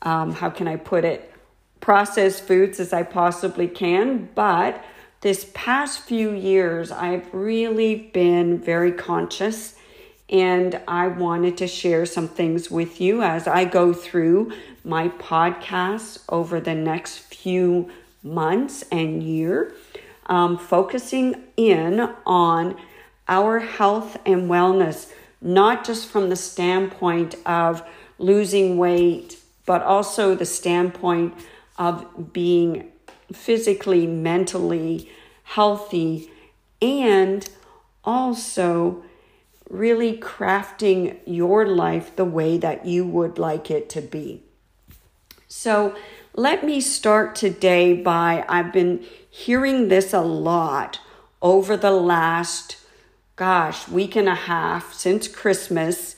um, 0.01 0.33
how 0.33 0.49
can 0.49 0.67
I 0.67 0.75
put 0.75 1.05
it, 1.05 1.31
processed 1.79 2.43
foods 2.43 2.79
as 2.79 2.93
I 2.93 3.03
possibly 3.03 3.67
can. 3.67 4.29
But 4.35 4.83
this 5.21 5.49
past 5.53 6.01
few 6.01 6.31
years, 6.31 6.91
I've 6.91 7.33
really 7.33 7.95
been 7.95 8.59
very 8.59 8.91
conscious 8.91 9.75
and 10.29 10.79
I 10.87 11.07
wanted 11.07 11.57
to 11.57 11.67
share 11.67 12.05
some 12.05 12.27
things 12.27 12.69
with 12.69 13.01
you 13.01 13.23
as 13.23 13.47
I 13.47 13.65
go 13.65 13.93
through 13.93 14.53
my 14.83 15.09
podcast 15.09 16.23
over 16.29 16.59
the 16.59 16.75
next 16.75 17.17
few 17.19 17.89
months 18.21 18.83
and 18.91 19.23
year, 19.23 19.73
um, 20.27 20.57
focusing 20.57 21.43
in 21.57 21.99
on 22.25 22.77
our 23.29 23.59
health 23.59 24.17
and 24.25 24.49
wellness, 24.49 25.11
not 25.39 25.85
just 25.85 26.09
from 26.09 26.29
the 26.29 26.35
standpoint 26.35 27.35
of 27.45 27.81
losing 28.17 28.77
weight, 28.77 29.37
but 29.65 29.81
also 29.83 30.35
the 30.35 30.45
standpoint 30.45 31.33
of 31.77 32.33
being 32.33 32.91
physically, 33.31 34.05
mentally 34.07 35.09
healthy, 35.43 36.29
and 36.81 37.49
also 38.03 39.03
really 39.69 40.17
crafting 40.17 41.19
your 41.25 41.65
life 41.65 42.15
the 42.15 42.25
way 42.25 42.57
that 42.57 42.85
you 42.85 43.05
would 43.05 43.37
like 43.37 43.69
it 43.69 43.87
to 43.89 44.01
be. 44.01 44.43
So, 45.47 45.95
let 46.35 46.63
me 46.63 46.79
start 46.79 47.35
today 47.35 47.93
by 47.93 48.45
I've 48.47 48.71
been 48.71 49.03
hearing 49.29 49.87
this 49.87 50.13
a 50.13 50.21
lot 50.21 50.99
over 51.41 51.75
the 51.75 51.91
last 51.91 52.77
gosh, 53.39 53.87
week 53.87 54.17
and 54.17 54.27
a 54.27 54.35
half 54.35 54.93
since 54.93 55.25
Christmas, 55.29 56.17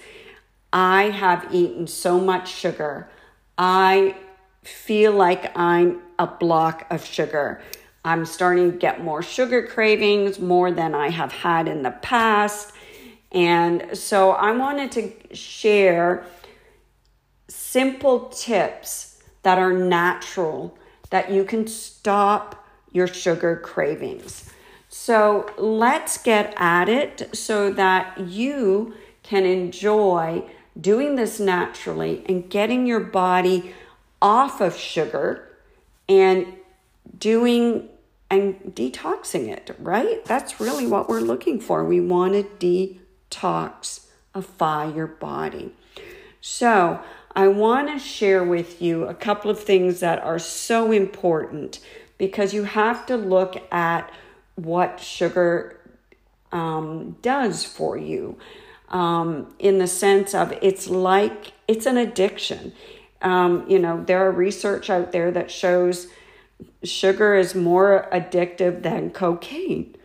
I 0.74 1.12
have 1.12 1.54
eaten 1.54 1.86
so 1.86 2.20
much 2.20 2.52
sugar. 2.52 3.12
I 3.60 4.16
feel 4.64 5.12
like 5.12 5.56
I'm 5.56 6.02
a 6.18 6.26
block 6.26 6.88
of 6.90 7.06
sugar. 7.06 7.62
I'm 8.04 8.26
starting 8.26 8.72
to 8.72 8.78
get 8.78 9.04
more 9.04 9.22
sugar 9.22 9.68
cravings, 9.68 10.40
more 10.40 10.72
than 10.72 10.96
I 10.96 11.10
have 11.10 11.32
had 11.32 11.68
in 11.68 11.84
the 11.84 11.92
past. 11.92 12.74
And 13.32 13.96
so 13.96 14.32
I 14.32 14.52
wanted 14.54 14.92
to 14.94 15.36
share 15.36 16.26
simple 17.48 18.30
tips 18.30 19.22
that 19.44 19.60
are 19.60 19.74
natural 19.74 20.76
that 21.12 21.30
you 21.30 21.44
can 21.44 21.68
stop 21.68 22.66
your 22.92 23.06
sugar 23.06 23.58
cravings. 23.58 24.51
So 25.04 25.50
let's 25.58 26.20
get 26.20 26.54
at 26.58 26.88
it 26.88 27.36
so 27.36 27.74
that 27.74 28.20
you 28.20 28.94
can 29.24 29.48
enjoy 29.48 30.44
doing 30.80 31.16
this 31.16 31.40
naturally 31.40 32.24
and 32.28 32.48
getting 32.48 32.86
your 32.86 33.00
body 33.00 33.74
off 34.22 34.62
of 34.62 34.78
sugar 34.78 35.58
and 36.08 36.54
doing 37.18 37.90
and 38.30 38.60
detoxing 38.76 39.48
it, 39.48 39.76
right? 39.80 40.24
That's 40.26 40.60
really 40.60 40.86
what 40.86 41.10
we're 41.10 41.22
looking 41.22 41.60
for. 41.60 41.84
We 41.84 42.00
want 42.00 42.34
to 42.60 42.94
detoxify 43.34 44.96
your 44.96 45.08
body. 45.08 45.74
So, 46.42 47.02
I 47.36 47.48
want 47.48 47.88
to 47.88 47.98
share 47.98 48.44
with 48.44 48.84
you 48.84 49.06
a 49.06 49.16
couple 49.16 49.50
of 49.50 49.60
things 49.60 50.00
that 50.02 50.22
are 50.22 50.38
so 50.38 50.92
important 50.92 51.80
because 52.20 52.54
you 52.54 52.66
have 52.66 53.08
to 53.08 53.18
look 53.18 53.56
at 53.74 54.12
what 54.64 55.00
sugar 55.00 55.80
um, 56.52 57.16
does 57.22 57.64
for 57.64 57.98
you 57.98 58.38
um, 58.90 59.54
in 59.58 59.78
the 59.78 59.88
sense 59.88 60.34
of 60.34 60.52
it's 60.62 60.88
like 60.88 61.54
it's 61.68 61.86
an 61.86 61.98
addiction. 61.98 62.74
Um, 63.22 63.66
you 63.68 63.80
know, 63.80 64.04
there 64.04 64.26
are 64.26 64.32
research 64.32 64.90
out 64.90 65.12
there 65.12 65.32
that 65.32 65.50
shows 65.50 66.08
sugar 66.84 67.36
is 67.36 67.56
more 67.56 68.08
addictive 68.12 68.84
than 68.84 69.12
cocaine. 69.12 69.96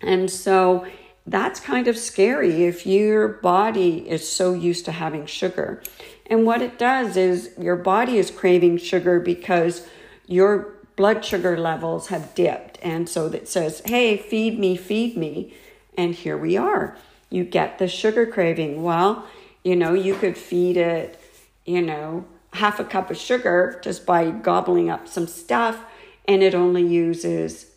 And 0.00 0.30
so 0.30 0.86
that's 1.26 1.60
kind 1.60 1.88
of 1.88 1.98
scary 1.98 2.64
if 2.64 2.86
your 2.86 3.28
body 3.28 4.08
is 4.08 4.28
so 4.28 4.54
used 4.54 4.84
to 4.86 4.92
having 4.92 5.26
sugar. 5.26 5.82
And 6.26 6.46
what 6.46 6.62
it 6.62 6.78
does 6.78 7.16
is 7.16 7.50
your 7.58 7.76
body 7.76 8.18
is 8.18 8.30
craving 8.30 8.78
sugar 8.78 9.18
because 9.20 9.86
your 10.26 10.77
blood 10.98 11.24
sugar 11.24 11.56
levels 11.56 12.08
have 12.08 12.34
dipped. 12.34 12.76
And 12.82 13.08
so 13.08 13.26
it 13.26 13.48
says, 13.48 13.80
hey, 13.84 14.16
feed 14.16 14.58
me, 14.58 14.76
feed 14.76 15.16
me. 15.16 15.54
And 15.96 16.12
here 16.12 16.36
we 16.36 16.56
are. 16.56 16.98
You 17.30 17.44
get 17.44 17.78
the 17.78 17.86
sugar 17.86 18.26
craving. 18.26 18.82
Well, 18.82 19.24
you 19.62 19.76
know, 19.76 19.94
you 19.94 20.16
could 20.16 20.36
feed 20.36 20.76
it, 20.76 21.20
you 21.64 21.82
know, 21.82 22.26
half 22.54 22.80
a 22.80 22.84
cup 22.84 23.12
of 23.12 23.16
sugar 23.16 23.80
just 23.84 24.06
by 24.06 24.32
gobbling 24.32 24.90
up 24.90 25.06
some 25.06 25.28
stuff, 25.28 25.84
and 26.26 26.42
it 26.42 26.52
only 26.54 26.84
uses, 26.84 27.70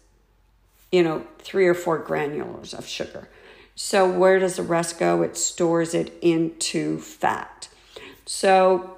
you 0.91 1.03
know, 1.03 1.27
three 1.37 1.67
or 1.67 1.75
four 1.75 1.99
granules 1.99 2.73
of 2.73 2.87
sugar. 2.87 3.29
So, 3.75 4.09
where 4.09 4.39
does 4.39 4.55
the 4.55 4.63
rest 4.63 4.97
go? 4.97 5.21
It 5.21 5.37
stores 5.37 5.93
it 5.93 6.17
into 6.21 6.99
fat. 6.99 7.67
So, 8.25 8.97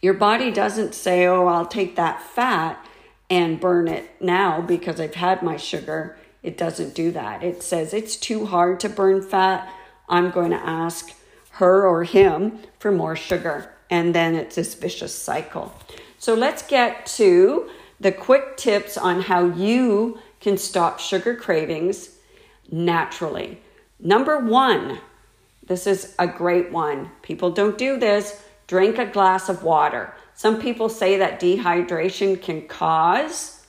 your 0.00 0.14
body 0.14 0.50
doesn't 0.50 0.94
say, 0.94 1.26
Oh, 1.26 1.46
I'll 1.46 1.66
take 1.66 1.96
that 1.96 2.22
fat 2.22 2.84
and 3.30 3.60
burn 3.60 3.88
it 3.88 4.20
now 4.20 4.60
because 4.60 5.00
I've 5.00 5.14
had 5.14 5.42
my 5.42 5.56
sugar. 5.56 6.16
It 6.42 6.56
doesn't 6.56 6.94
do 6.94 7.10
that. 7.12 7.42
It 7.42 7.62
says 7.62 7.94
it's 7.94 8.16
too 8.16 8.46
hard 8.46 8.80
to 8.80 8.88
burn 8.88 9.22
fat. 9.22 9.72
I'm 10.08 10.30
going 10.30 10.50
to 10.50 10.56
ask 10.56 11.10
her 11.52 11.86
or 11.86 12.04
him 12.04 12.58
for 12.78 12.92
more 12.92 13.16
sugar. 13.16 13.72
And 13.90 14.14
then 14.14 14.34
it's 14.34 14.56
this 14.56 14.74
vicious 14.74 15.14
cycle. 15.14 15.74
So 16.18 16.34
let's 16.34 16.62
get 16.62 17.06
to 17.06 17.68
the 18.00 18.12
quick 18.12 18.56
tips 18.56 18.96
on 18.96 19.22
how 19.22 19.46
you 19.46 20.18
can 20.40 20.58
stop 20.58 21.00
sugar 21.00 21.34
cravings 21.34 22.10
naturally. 22.70 23.60
Number 24.00 24.38
one, 24.38 24.98
this 25.66 25.86
is 25.86 26.14
a 26.18 26.26
great 26.26 26.70
one. 26.70 27.10
People 27.22 27.50
don't 27.50 27.78
do 27.78 27.98
this. 27.98 28.42
Drink 28.66 28.98
a 28.98 29.06
glass 29.06 29.48
of 29.48 29.62
water. 29.62 30.14
Some 30.34 30.60
people 30.60 30.88
say 30.88 31.18
that 31.18 31.40
dehydration 31.40 32.40
can 32.40 32.66
cause 32.66 33.64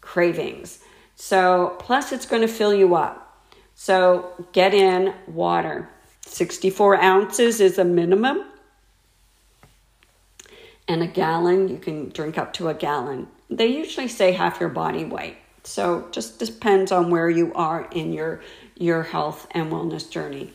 cravings. 0.00 0.80
So, 1.16 1.76
plus 1.80 2.12
it's 2.12 2.26
going 2.26 2.42
to 2.42 2.48
fill 2.48 2.74
you 2.74 2.94
up. 2.94 3.44
So, 3.74 4.46
get 4.52 4.72
in 4.72 5.14
water. 5.26 5.88
64 6.22 7.00
ounces 7.02 7.60
is 7.60 7.78
a 7.78 7.84
minimum. 7.84 8.44
And 10.86 11.02
a 11.02 11.06
gallon, 11.06 11.68
you 11.68 11.78
can 11.78 12.08
drink 12.10 12.38
up 12.38 12.52
to 12.54 12.68
a 12.68 12.74
gallon. 12.74 13.28
They 13.50 13.66
usually 13.66 14.08
say 14.08 14.32
half 14.32 14.60
your 14.60 14.68
body 14.70 15.04
weight. 15.04 15.36
So, 15.64 16.08
just 16.12 16.38
depends 16.38 16.90
on 16.92 17.10
where 17.10 17.28
you 17.28 17.52
are 17.54 17.88
in 17.90 18.12
your 18.12 18.40
your 18.76 19.02
health 19.02 19.46
and 19.50 19.72
wellness 19.72 20.08
journey. 20.08 20.52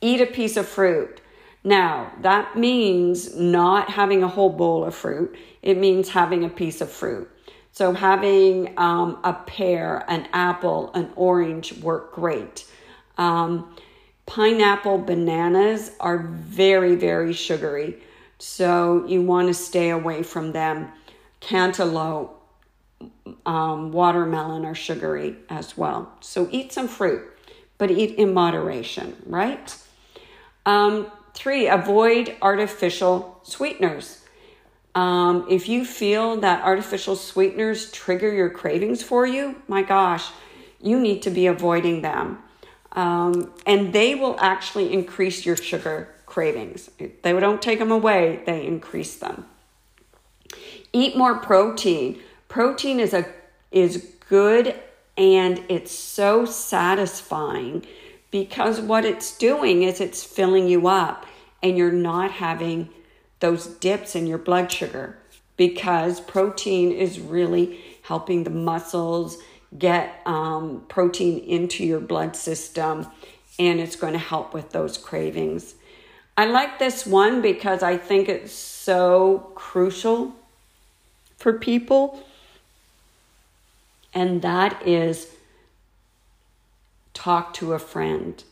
Eat 0.00 0.20
a 0.20 0.26
piece 0.26 0.56
of 0.56 0.66
fruit. 0.66 1.20
Now, 1.64 2.12
that 2.22 2.56
means 2.56 3.36
not 3.36 3.90
having 3.90 4.22
a 4.22 4.28
whole 4.28 4.50
bowl 4.50 4.84
of 4.84 4.94
fruit, 4.94 5.36
it 5.62 5.76
means 5.76 6.08
having 6.08 6.44
a 6.44 6.48
piece 6.48 6.80
of 6.80 6.90
fruit. 6.90 7.28
So, 7.72 7.92
having 7.92 8.78
um, 8.78 9.18
a 9.24 9.32
pear, 9.32 10.04
an 10.08 10.28
apple, 10.32 10.90
an 10.94 11.10
orange 11.16 11.74
work 11.80 12.14
great. 12.14 12.66
Um, 13.18 13.76
pineapple, 14.26 14.98
bananas 14.98 15.92
are 16.00 16.18
very, 16.18 16.96
very 16.96 17.32
sugary. 17.32 18.02
So, 18.38 19.04
you 19.06 19.22
want 19.22 19.48
to 19.48 19.54
stay 19.54 19.90
away 19.90 20.22
from 20.22 20.52
them. 20.52 20.88
Cantaloupe, 21.40 22.34
um, 23.46 23.92
watermelon 23.92 24.64
are 24.64 24.74
sugary 24.74 25.36
as 25.50 25.76
well. 25.76 26.12
So, 26.20 26.48
eat 26.50 26.72
some 26.72 26.88
fruit 26.88 27.28
but 27.78 27.92
eat 27.92 28.16
in 28.16 28.34
moderation, 28.34 29.16
right? 29.24 29.74
Um, 30.66 31.10
three, 31.38 31.68
avoid 31.68 32.36
artificial 32.42 33.40
sweeteners. 33.44 34.24
Um, 34.96 35.46
if 35.48 35.68
you 35.68 35.84
feel 35.84 36.40
that 36.40 36.64
artificial 36.64 37.14
sweeteners 37.14 37.92
trigger 37.92 38.32
your 38.32 38.50
cravings 38.50 39.04
for 39.04 39.24
you, 39.24 39.62
my 39.68 39.82
gosh, 39.82 40.30
you 40.82 40.98
need 40.98 41.22
to 41.22 41.30
be 41.30 41.46
avoiding 41.46 42.02
them. 42.02 42.38
Um, 42.92 43.52
and 43.64 43.92
they 43.92 44.16
will 44.16 44.36
actually 44.40 44.92
increase 44.92 45.46
your 45.46 45.56
sugar 45.56 46.12
cravings. 46.26 46.90
They 46.98 47.32
don't 47.32 47.62
take 47.62 47.78
them 47.78 47.92
away, 47.92 48.42
they 48.44 48.66
increase 48.66 49.14
them. 49.14 49.46
Eat 50.92 51.16
more 51.16 51.38
protein. 51.38 52.20
Protein 52.48 52.98
is 52.98 53.14
a 53.14 53.26
is 53.70 54.14
good 54.28 54.74
and 55.16 55.62
it's 55.68 55.92
so 55.92 56.44
satisfying 56.46 57.84
because 58.30 58.80
what 58.80 59.04
it's 59.04 59.36
doing 59.36 59.82
is 59.82 60.00
it's 60.00 60.24
filling 60.24 60.66
you 60.66 60.88
up 60.88 61.26
and 61.62 61.76
you're 61.76 61.92
not 61.92 62.32
having 62.32 62.88
those 63.40 63.66
dips 63.66 64.14
in 64.14 64.26
your 64.26 64.38
blood 64.38 64.70
sugar 64.70 65.18
because 65.56 66.20
protein 66.20 66.92
is 66.92 67.20
really 67.20 67.80
helping 68.02 68.44
the 68.44 68.50
muscles 68.50 69.38
get 69.76 70.20
um, 70.24 70.84
protein 70.88 71.38
into 71.40 71.84
your 71.84 72.00
blood 72.00 72.34
system 72.34 73.06
and 73.58 73.80
it's 73.80 73.96
going 73.96 74.12
to 74.12 74.18
help 74.18 74.54
with 74.54 74.70
those 74.70 74.96
cravings. 74.96 75.74
I 76.36 76.46
like 76.46 76.78
this 76.78 77.04
one 77.04 77.42
because 77.42 77.82
I 77.82 77.96
think 77.96 78.28
it's 78.28 78.52
so 78.52 79.50
crucial 79.54 80.32
for 81.36 81.52
people 81.52 82.24
and 84.14 84.42
that 84.42 84.86
is 84.86 85.28
talk 87.12 87.52
to 87.54 87.72
a 87.72 87.78
friend. 87.78 88.42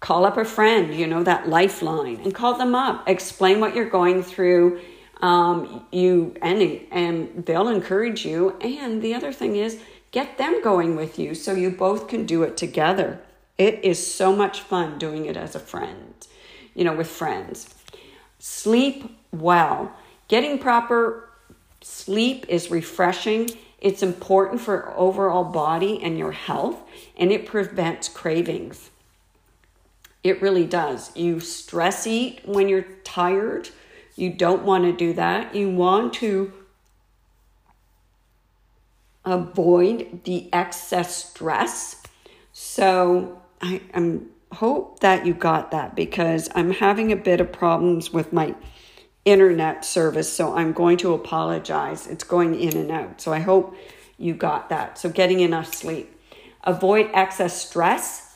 Call 0.00 0.24
up 0.24 0.36
a 0.36 0.44
friend, 0.44 0.94
you 0.94 1.06
know, 1.06 1.22
that 1.22 1.48
lifeline, 1.48 2.20
and 2.22 2.34
call 2.34 2.56
them 2.56 2.74
up. 2.74 3.08
Explain 3.08 3.60
what 3.60 3.74
you're 3.74 3.88
going 3.88 4.22
through. 4.22 4.80
Um, 5.20 5.84
you 5.90 6.36
and 6.40 6.80
and 6.92 7.44
they'll 7.44 7.68
encourage 7.68 8.24
you. 8.24 8.56
And 8.60 9.02
the 9.02 9.14
other 9.14 9.32
thing 9.32 9.56
is, 9.56 9.80
get 10.12 10.38
them 10.38 10.62
going 10.62 10.94
with 10.94 11.18
you 11.18 11.34
so 11.34 11.52
you 11.52 11.70
both 11.70 12.06
can 12.06 12.26
do 12.26 12.44
it 12.44 12.56
together. 12.56 13.20
It 13.56 13.84
is 13.84 14.14
so 14.14 14.34
much 14.34 14.60
fun 14.60 14.98
doing 14.98 15.26
it 15.26 15.36
as 15.36 15.56
a 15.56 15.60
friend, 15.60 16.14
you 16.74 16.84
know, 16.84 16.94
with 16.94 17.08
friends. 17.08 17.74
Sleep 18.38 19.18
well. 19.32 19.92
Getting 20.28 20.58
proper 20.58 21.28
sleep 21.80 22.46
is 22.48 22.70
refreshing 22.70 23.50
it's 23.80 24.02
important 24.02 24.60
for 24.60 24.92
overall 24.96 25.44
body 25.44 26.00
and 26.02 26.18
your 26.18 26.32
health, 26.32 26.82
and 27.16 27.30
it 27.30 27.46
prevents 27.46 28.08
cravings. 28.08 28.90
It 30.22 30.42
really 30.42 30.66
does. 30.66 31.16
You 31.16 31.40
stress 31.40 32.06
eat 32.06 32.40
when 32.44 32.68
you're 32.68 32.86
tired. 33.04 33.70
You 34.16 34.32
don't 34.32 34.64
want 34.64 34.84
to 34.84 34.92
do 34.92 35.12
that. 35.14 35.54
You 35.54 35.70
want 35.70 36.12
to 36.14 36.52
avoid 39.24 40.24
the 40.24 40.48
excess 40.52 41.24
stress. 41.24 42.02
So 42.52 43.40
I 43.60 43.80
am 43.94 44.30
hope 44.52 45.00
that 45.00 45.26
you 45.26 45.34
got 45.34 45.70
that 45.70 45.94
because 45.94 46.48
I'm 46.54 46.72
having 46.72 47.12
a 47.12 47.16
bit 47.16 47.40
of 47.40 47.52
problems 47.52 48.12
with 48.12 48.32
my 48.32 48.54
internet 49.24 49.84
service, 49.84 50.32
so 50.32 50.56
I'm 50.56 50.72
going 50.72 50.96
to 50.98 51.12
apologize. 51.12 52.06
It's 52.06 52.24
going 52.24 52.58
in 52.58 52.76
and 52.76 52.90
out. 52.90 53.20
So 53.20 53.32
I 53.32 53.40
hope 53.40 53.76
you 54.16 54.34
got 54.34 54.70
that. 54.70 54.98
So 54.98 55.10
getting 55.10 55.40
enough 55.40 55.72
sleep. 55.74 56.14
Avoid 56.64 57.10
excess 57.12 57.68
stress. 57.68 58.27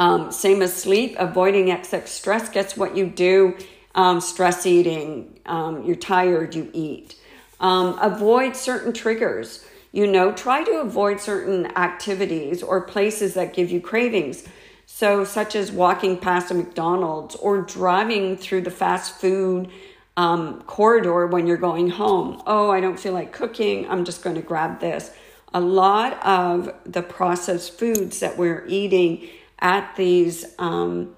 Um, 0.00 0.32
same 0.32 0.62
as 0.62 0.72
sleep, 0.72 1.14
avoiding 1.18 1.70
excess 1.70 2.10
stress 2.10 2.48
gets 2.48 2.74
what 2.74 2.96
you 2.96 3.04
do. 3.04 3.54
Um, 3.94 4.22
stress 4.22 4.64
eating, 4.64 5.38
um, 5.44 5.84
you're 5.84 5.94
tired, 5.94 6.54
you 6.54 6.70
eat. 6.72 7.16
Um, 7.60 7.98
avoid 8.00 8.56
certain 8.56 8.94
triggers. 8.94 9.62
You 9.92 10.06
know, 10.06 10.32
try 10.32 10.64
to 10.64 10.80
avoid 10.80 11.20
certain 11.20 11.66
activities 11.76 12.62
or 12.62 12.80
places 12.80 13.34
that 13.34 13.52
give 13.52 13.70
you 13.70 13.82
cravings. 13.82 14.48
So, 14.86 15.22
such 15.24 15.54
as 15.54 15.70
walking 15.70 16.16
past 16.16 16.50
a 16.50 16.54
McDonald's 16.54 17.36
or 17.36 17.60
driving 17.60 18.38
through 18.38 18.62
the 18.62 18.70
fast 18.70 19.20
food 19.20 19.68
um, 20.16 20.62
corridor 20.62 21.26
when 21.26 21.46
you're 21.46 21.58
going 21.58 21.90
home. 21.90 22.40
Oh, 22.46 22.70
I 22.70 22.80
don't 22.80 22.98
feel 22.98 23.12
like 23.12 23.32
cooking. 23.32 23.86
I'm 23.90 24.06
just 24.06 24.22
going 24.22 24.36
to 24.36 24.42
grab 24.42 24.80
this. 24.80 25.10
A 25.52 25.60
lot 25.60 26.24
of 26.24 26.72
the 26.86 27.02
processed 27.02 27.78
foods 27.78 28.20
that 28.20 28.38
we're 28.38 28.64
eating 28.66 29.28
at 29.60 29.96
these 29.96 30.46
um, 30.58 31.14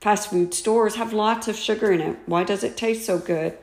fast 0.00 0.30
food 0.30 0.54
stores 0.54 0.94
have 0.96 1.12
lots 1.12 1.48
of 1.48 1.56
sugar 1.56 1.92
in 1.92 2.00
it. 2.00 2.18
Why 2.26 2.44
does 2.44 2.64
it 2.64 2.76
taste 2.76 3.04
so 3.04 3.18
good? 3.18 3.56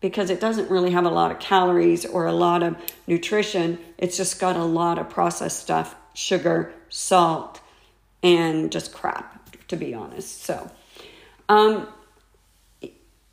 Because 0.00 0.30
it 0.30 0.40
doesn't 0.40 0.70
really 0.70 0.90
have 0.90 1.04
a 1.04 1.10
lot 1.10 1.30
of 1.30 1.38
calories 1.38 2.04
or 2.04 2.26
a 2.26 2.32
lot 2.32 2.62
of 2.62 2.76
nutrition. 3.06 3.78
It's 3.96 4.16
just 4.16 4.38
got 4.38 4.56
a 4.56 4.64
lot 4.64 4.98
of 4.98 5.08
processed 5.08 5.60
stuff, 5.60 5.94
sugar, 6.14 6.72
salt, 6.88 7.60
and 8.22 8.70
just 8.70 8.92
crap, 8.92 9.56
to 9.68 9.76
be 9.76 9.94
honest. 9.94 10.42
So, 10.42 10.70
um, 11.48 11.88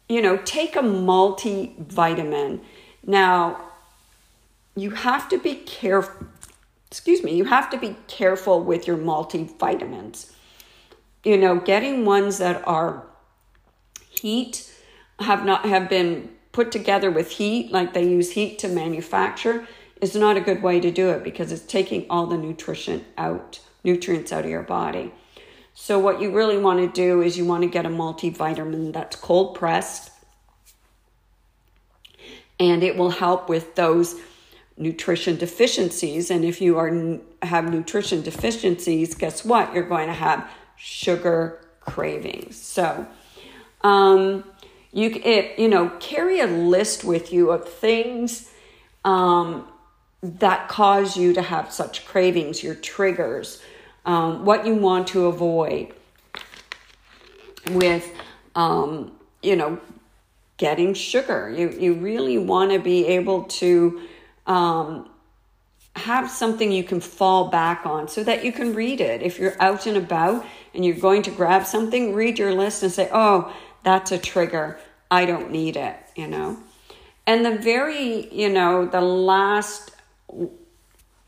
you 0.08 0.22
know, 0.22 0.38
take 0.38 0.76
a 0.76 0.82
multivitamin. 0.82 2.62
Now, 3.06 3.66
you 4.76 4.92
have 4.92 5.30
to 5.30 5.38
be 5.38 5.56
careful. 5.56 6.28
Excuse 6.92 7.24
me, 7.24 7.34
you 7.34 7.46
have 7.46 7.70
to 7.70 7.78
be 7.78 7.96
careful 8.08 8.62
with 8.62 8.86
your 8.86 8.98
multivitamins. 8.98 10.30
You 11.24 11.38
know, 11.38 11.58
getting 11.58 12.04
ones 12.04 12.38
that 12.40 12.68
are 12.68 13.08
heat 14.10 14.70
have 15.20 15.46
not 15.46 15.66
have 15.66 15.90
been 15.90 16.30
put 16.52 16.70
together 16.70 17.10
with 17.10 17.32
heat, 17.32 17.72
like 17.72 17.94
they 17.94 18.06
use 18.06 18.32
heat 18.32 18.60
to 18.60 18.68
manufacture, 18.68 19.66
is 20.02 20.16
not 20.16 20.36
a 20.36 20.42
good 20.42 20.62
way 20.62 20.82
to 20.82 20.92
do 20.92 21.10
it 21.12 21.24
because 21.24 21.54
it's 21.54 21.62
taking 21.62 22.06
all 22.10 22.26
the 22.26 22.38
nutrition 22.38 23.06
out, 23.18 23.62
nutrients 23.86 24.34
out 24.34 24.44
of 24.44 24.52
your 24.52 24.64
body. 24.64 25.14
So, 25.74 25.98
what 25.98 26.22
you 26.22 26.32
really 26.32 26.58
want 26.58 26.80
to 26.80 26.88
do 26.88 27.22
is 27.22 27.38
you 27.38 27.46
want 27.46 27.64
to 27.64 27.70
get 27.70 27.86
a 27.86 27.90
multivitamin 27.90 28.92
that's 28.92 29.16
cold 29.16 29.56
pressed 29.56 30.12
and 32.60 32.84
it 32.84 32.98
will 32.98 33.10
help 33.10 33.48
with 33.48 33.76
those 33.76 34.20
nutrition 34.82 35.38
deficiencies. 35.38 36.32
And 36.32 36.44
if 36.44 36.62
you 36.62 36.78
are 36.78 37.20
have 37.42 37.72
nutrition 37.72 38.22
deficiencies, 38.22 39.16
guess 39.16 39.46
what? 39.46 39.74
You're 39.74 39.88
going 39.88 40.08
to 40.08 40.14
have 40.14 40.50
sugar 40.76 41.60
cravings. 41.80 42.56
So, 42.58 43.08
um, 43.82 44.44
you 44.92 45.10
it, 45.24 45.58
you 45.58 45.70
know 45.70 45.90
carry 46.00 46.40
a 46.40 46.48
list 46.48 47.04
with 47.04 47.32
you 47.32 47.52
of 47.52 47.68
things 47.68 48.52
um, 49.06 49.68
that 50.22 50.68
cause 50.68 51.16
you 51.16 51.34
to 51.34 51.42
have 51.42 51.72
such 51.72 52.06
cravings, 52.06 52.64
your 52.64 52.76
triggers 52.76 53.62
um, 54.06 54.46
what 54.46 54.66
you 54.66 54.76
want 54.76 55.08
to 55.10 55.26
avoid 55.28 55.94
with, 57.72 58.12
um, 58.56 59.12
you 59.42 59.56
know, 59.56 59.80
getting 60.58 60.94
sugar. 60.94 61.50
You, 61.50 61.70
you 61.70 61.94
really 61.96 62.38
want 62.38 62.72
to 62.72 62.80
be 62.80 63.06
able 63.08 63.44
to 63.44 64.02
um, 64.52 65.10
have 65.96 66.30
something 66.30 66.72
you 66.72 66.84
can 66.84 67.00
fall 67.00 67.50
back 67.50 67.86
on 67.86 68.08
so 68.08 68.24
that 68.24 68.44
you 68.44 68.52
can 68.52 68.74
read 68.74 69.00
it. 69.00 69.22
If 69.22 69.40
you're 69.40 69.56
out 69.62 69.86
and 69.86 69.98
about 69.98 70.46
and 70.74 70.86
you're 70.86 70.96
going 70.96 71.22
to 71.24 71.32
grab 71.32 71.66
something, 71.66 72.14
read 72.14 72.38
your 72.38 72.54
list 72.54 72.84
and 72.84 72.92
say, 72.92 73.10
oh, 73.14 73.54
that's 73.84 74.12
a 74.12 74.18
trigger. 74.18 74.78
I 75.10 75.26
don't 75.26 75.52
need 75.52 75.78
it, 75.78 75.96
you 76.16 76.28
know. 76.28 76.58
And 77.26 77.46
the 77.46 77.58
very, 77.58 78.34
you 78.34 78.50
know, 78.50 78.86
the 78.86 79.02
last 79.02 79.92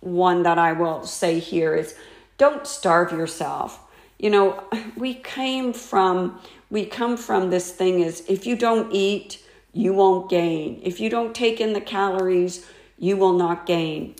one 0.02 0.44
that 0.44 0.58
I 0.58 0.74
will 0.74 1.06
say 1.06 1.40
here 1.40 1.76
is 1.76 1.96
don't 2.38 2.68
starve 2.68 3.12
yourself. 3.12 3.80
You 4.20 4.32
know, 4.32 4.64
we 4.98 5.14
came 5.16 5.72
from 5.72 6.40
we 6.70 6.86
come 6.86 7.18
from 7.18 7.52
this 7.52 7.72
thing 7.72 8.00
is 8.00 8.24
if 8.28 8.48
you 8.48 8.56
don't 8.56 8.92
eat, 8.92 9.44
you 9.74 9.94
won't 9.94 10.30
gain. 10.30 10.82
If 10.84 11.00
you 11.00 11.10
don't 11.10 11.36
take 11.36 11.62
in 11.62 11.74
the 11.74 11.82
calories, 11.82 12.66
you 12.98 13.18
will 13.18 13.34
not 13.34 13.66
gain. 13.66 14.16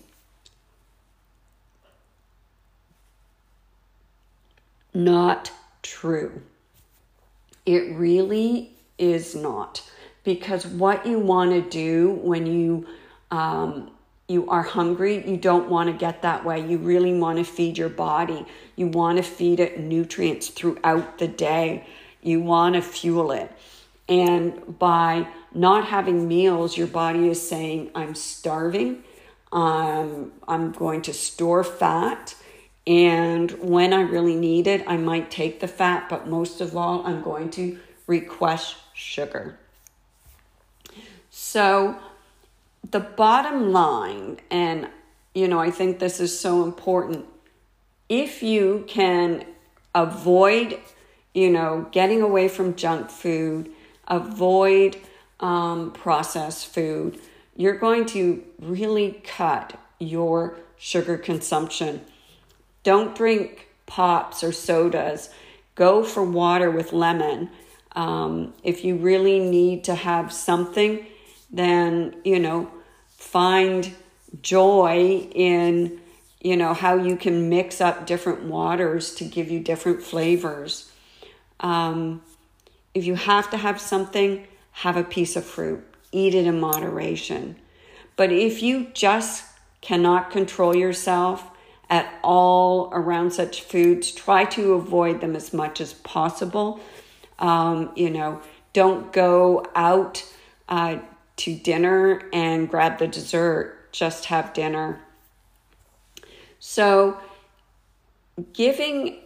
Not 4.94 5.52
true. 5.82 6.42
It 7.66 7.96
really 7.96 8.72
is 8.98 9.36
not. 9.36 9.82
Because 10.24 10.66
what 10.66 11.06
you 11.06 11.20
want 11.20 11.52
to 11.52 11.62
do 11.62 12.12
when 12.12 12.46
you 12.46 12.88
um, 13.32 13.92
you 14.28 14.50
are 14.50 14.62
hungry, 14.62 15.28
you 15.30 15.38
don't 15.38 15.70
want 15.70 15.88
to 15.90 15.94
get 15.94 16.22
that 16.22 16.46
way. 16.46 16.66
You 16.66 16.78
really 16.78 17.14
want 17.18 17.40
to 17.40 17.44
feed 17.44 17.78
your 17.78 17.90
body. 17.90 18.46
You 18.76 18.88
want 18.88 19.18
to 19.18 19.24
feed 19.24 19.60
it 19.60 19.80
nutrients 19.80 20.48
throughout 20.48 21.18
the 21.18 21.28
day. 21.28 21.86
You 22.22 22.40
want 22.40 22.76
to 22.76 22.82
fuel 22.82 23.32
it. 23.32 23.52
And 24.10 24.78
by 24.80 25.28
not 25.54 25.86
having 25.86 26.28
meals, 26.28 26.78
your 26.78 26.88
body 26.88 27.30
is 27.30 27.48
saying, 27.48 27.92
I'm 27.96 28.16
starving. 28.16 29.04
Um, 29.52 30.34
I'm 30.48 30.72
going 30.72 31.04
to 31.04 31.14
store 31.14 31.64
fat. 31.64 32.36
And 32.86 33.52
when 33.52 33.94
I 33.94 34.02
really 34.02 34.36
need 34.36 34.68
it, 34.68 34.84
I 34.88 34.98
might 34.98 35.32
take 35.32 35.62
the 35.62 35.68
fat, 35.68 36.10
but 36.10 36.28
most 36.28 36.60
of 36.60 36.76
all, 36.76 37.06
I'm 37.06 37.22
going 37.22 37.50
to 37.52 37.80
request 38.08 38.76
sugar. 38.94 39.58
So, 41.30 41.98
the 42.92 43.00
bottom 43.00 43.72
line, 43.72 44.40
and 44.52 44.90
you 45.34 45.48
know, 45.48 45.60
I 45.60 45.72
think 45.72 46.00
this 46.00 46.20
is 46.20 46.38
so 46.38 46.64
important. 46.64 47.26
If 48.10 48.44
you 48.44 48.84
can 48.88 49.46
avoid, 49.96 50.80
you 51.34 51.50
know, 51.50 51.88
getting 51.92 52.22
away 52.22 52.50
from 52.50 52.76
junk 52.76 53.10
food, 53.10 53.72
avoid 54.08 54.98
um, 55.40 55.92
processed 55.92 56.68
food, 56.68 57.20
you're 57.56 57.78
going 57.78 58.06
to 58.08 58.44
really 58.60 59.22
cut 59.24 59.80
your 60.00 60.58
sugar 60.78 61.18
consumption. 61.18 62.02
Don't 62.84 63.16
drink 63.16 63.68
pops 63.86 64.44
or 64.44 64.52
sodas. 64.52 65.30
Go 65.76 66.04
for 66.04 66.24
water 66.24 66.70
with 66.70 66.94
lemon. 66.94 67.50
Um, 67.96 68.54
if 68.64 68.84
you 68.84 68.96
really 68.96 69.40
need 69.40 69.84
to 69.86 69.96
have 69.96 70.34
something, 70.34 71.06
then, 71.52 72.16
you 72.24 72.40
know, 72.40 72.72
find 73.18 73.94
joy 74.42 75.28
in, 75.34 76.00
you 76.42 76.58
know, 76.58 76.74
how 76.74 76.96
you 76.96 77.16
can 77.16 77.50
mix 77.50 77.80
up 77.80 78.08
different 78.08 78.44
waters 78.44 79.14
to 79.16 79.24
give 79.24 79.52
you 79.52 79.60
different 79.60 80.02
flavors. 80.02 80.92
Um, 81.60 82.22
if 82.94 83.06
you 83.06 83.16
have 83.16 83.50
to 83.52 83.58
have 83.58 83.82
something, 83.82 84.48
have 84.72 84.98
a 84.98 85.04
piece 85.04 85.36
of 85.36 85.46
fruit, 85.46 85.84
eat 86.12 86.36
it 86.36 86.46
in 86.46 86.60
moderation. 86.60 87.56
But 88.16 88.32
if 88.32 88.62
you 88.62 88.88
just 88.94 89.46
cannot 89.82 90.32
control 90.32 90.76
yourself 90.76 91.50
at 91.90 92.14
all 92.24 92.90
around 92.94 93.32
such 93.34 93.62
foods, 93.62 94.12
try 94.12 94.46
to 94.46 94.74
avoid 94.74 95.22
them 95.22 95.36
as 95.36 95.54
much 95.54 95.82
as 95.82 95.94
possible. 95.94 96.80
Um, 97.40 97.92
you 97.96 98.10
know, 98.10 98.42
don't 98.74 99.12
go 99.12 99.66
out 99.76 100.24
uh, 100.70 100.98
to 101.38 101.56
dinner 101.56 102.22
and 102.32 102.70
grab 102.70 103.00
the 103.00 103.08
dessert, 103.08 103.92
just 103.92 104.26
have 104.26 104.54
dinner. 104.54 105.02
So, 106.60 107.20
giving 108.54 109.23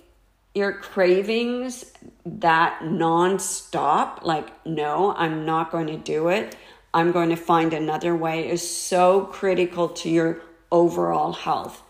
your 0.58 0.74
cravings 0.74 1.86
that 2.26 2.84
non-stop 2.84 4.22
like 4.24 4.66
no 4.66 5.14
i'm 5.16 5.46
not 5.46 5.72
going 5.72 5.88
to 5.88 5.98
do 5.98 6.28
it 6.28 6.56
i'm 6.94 7.12
going 7.12 7.30
to 7.30 7.36
find 7.36 7.74
another 7.74 8.16
way 8.16 8.50
is 8.50 8.68
so 8.68 9.26
critical 9.26 9.88
to 9.88 10.10
your 10.10 10.42
overall 10.72 11.32
health 11.32 11.82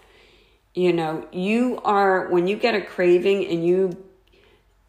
you 0.76 0.94
know 0.94 1.28
you 1.32 1.80
are 1.84 2.28
when 2.30 2.48
you 2.48 2.56
get 2.56 2.76
a 2.76 2.82
craving 2.82 3.46
and 3.48 3.66
you 3.66 3.98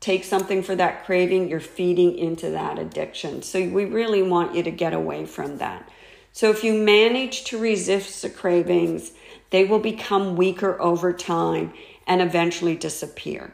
take 0.01 0.25
something 0.25 0.63
for 0.63 0.77
that 0.77 1.05
craving, 1.05 1.49
you're 1.49 1.61
feeding 1.61 2.17
into 2.17 2.51
that 2.51 2.79
addiction. 2.79 3.43
So 3.43 3.59
we 3.69 3.85
really 3.85 4.23
want 4.23 4.55
you 4.55 4.63
to 4.63 4.71
get 4.71 4.95
away 4.95 5.27
from 5.27 5.59
that. 5.59 5.89
So 6.33 6.51
if 6.51 6.63
you 6.63 6.75
manage 6.75 7.45
to 7.45 7.59
resist 7.59 8.23
the 8.23 8.31
cravings, 8.31 9.13
they 9.51 9.65
will 9.65 9.81
become 9.81 10.37
weaker 10.37 10.81
over 10.81 11.13
time 11.13 11.73
and 12.07 12.23
eventually 12.23 12.77
disappear. 12.77 13.53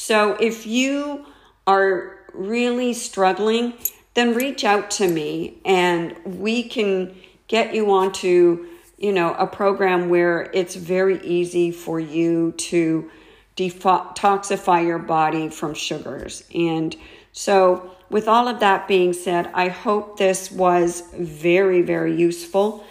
So 0.00 0.32
if 0.40 0.66
you 0.66 1.26
are 1.66 2.20
really 2.32 2.94
struggling, 2.94 3.74
then 4.14 4.34
reach 4.34 4.64
out 4.64 4.90
to 4.92 5.06
me 5.06 5.60
and 5.62 6.16
we 6.24 6.62
can 6.62 7.14
get 7.48 7.74
you 7.74 7.90
onto, 7.92 8.66
you 8.96 9.12
know, 9.12 9.34
a 9.34 9.46
program 9.46 10.08
where 10.08 10.50
it's 10.54 10.74
very 10.74 11.20
easy 11.20 11.70
for 11.70 12.00
you 12.00 12.52
to 12.52 13.10
detoxify 13.58 14.86
your 14.86 14.98
body 14.98 15.50
from 15.50 15.74
sugars. 15.74 16.44
And 16.54 16.96
so, 17.32 17.94
with 18.08 18.26
all 18.26 18.48
of 18.48 18.58
that 18.60 18.88
being 18.88 19.12
said, 19.12 19.50
I 19.52 19.68
hope 19.68 20.16
this 20.18 20.50
was 20.50 21.02
very, 21.14 21.82
very 21.82 22.16
useful. 22.16 22.86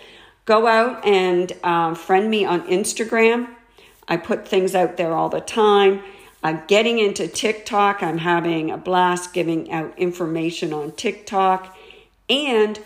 Go 0.46 0.68
out 0.68 1.04
and 1.04 1.52
uh, 1.64 1.96
friend 1.96 2.30
me 2.30 2.46
on 2.46 2.68
Instagram. 2.68 3.50
I 4.08 4.18
put 4.18 4.48
things 4.48 4.76
out 4.76 4.96
there 4.98 5.12
all 5.12 5.30
the 5.30 5.42
time. 5.42 6.04
I'm 6.44 6.64
getting 6.68 7.00
into 7.00 7.28
TikTok. 7.28 8.02
I'm 8.02 8.20
having 8.20 8.72
a 8.72 8.78
blast 8.78 9.34
giving 9.34 9.72
out 9.72 9.98
information 9.98 10.74
on 10.74 10.94
TikTok. 10.94 11.76
And 12.30 12.80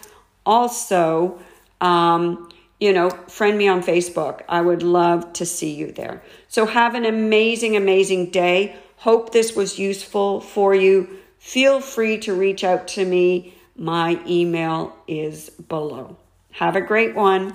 also, 0.45 1.39
um, 1.81 2.49
you 2.79 2.93
know, 2.93 3.09
friend 3.09 3.57
me 3.57 3.67
on 3.67 3.83
Facebook. 3.83 4.41
I 4.49 4.61
would 4.61 4.83
love 4.83 5.33
to 5.33 5.45
see 5.45 5.73
you 5.73 5.91
there. 5.91 6.23
So 6.47 6.65
have 6.65 6.95
an 6.95 7.05
amazing, 7.05 7.75
amazing 7.75 8.31
day. 8.31 8.75
Hope 8.97 9.31
this 9.31 9.55
was 9.55 9.77
useful 9.77 10.41
for 10.41 10.73
you. 10.73 11.19
Feel 11.37 11.81
free 11.81 12.17
to 12.19 12.33
reach 12.33 12.63
out 12.63 12.87
to 12.89 13.05
me. 13.05 13.53
My 13.75 14.19
email 14.27 14.95
is 15.07 15.49
below. 15.49 16.17
Have 16.51 16.75
a 16.75 16.81
great 16.81 17.15
one. 17.15 17.53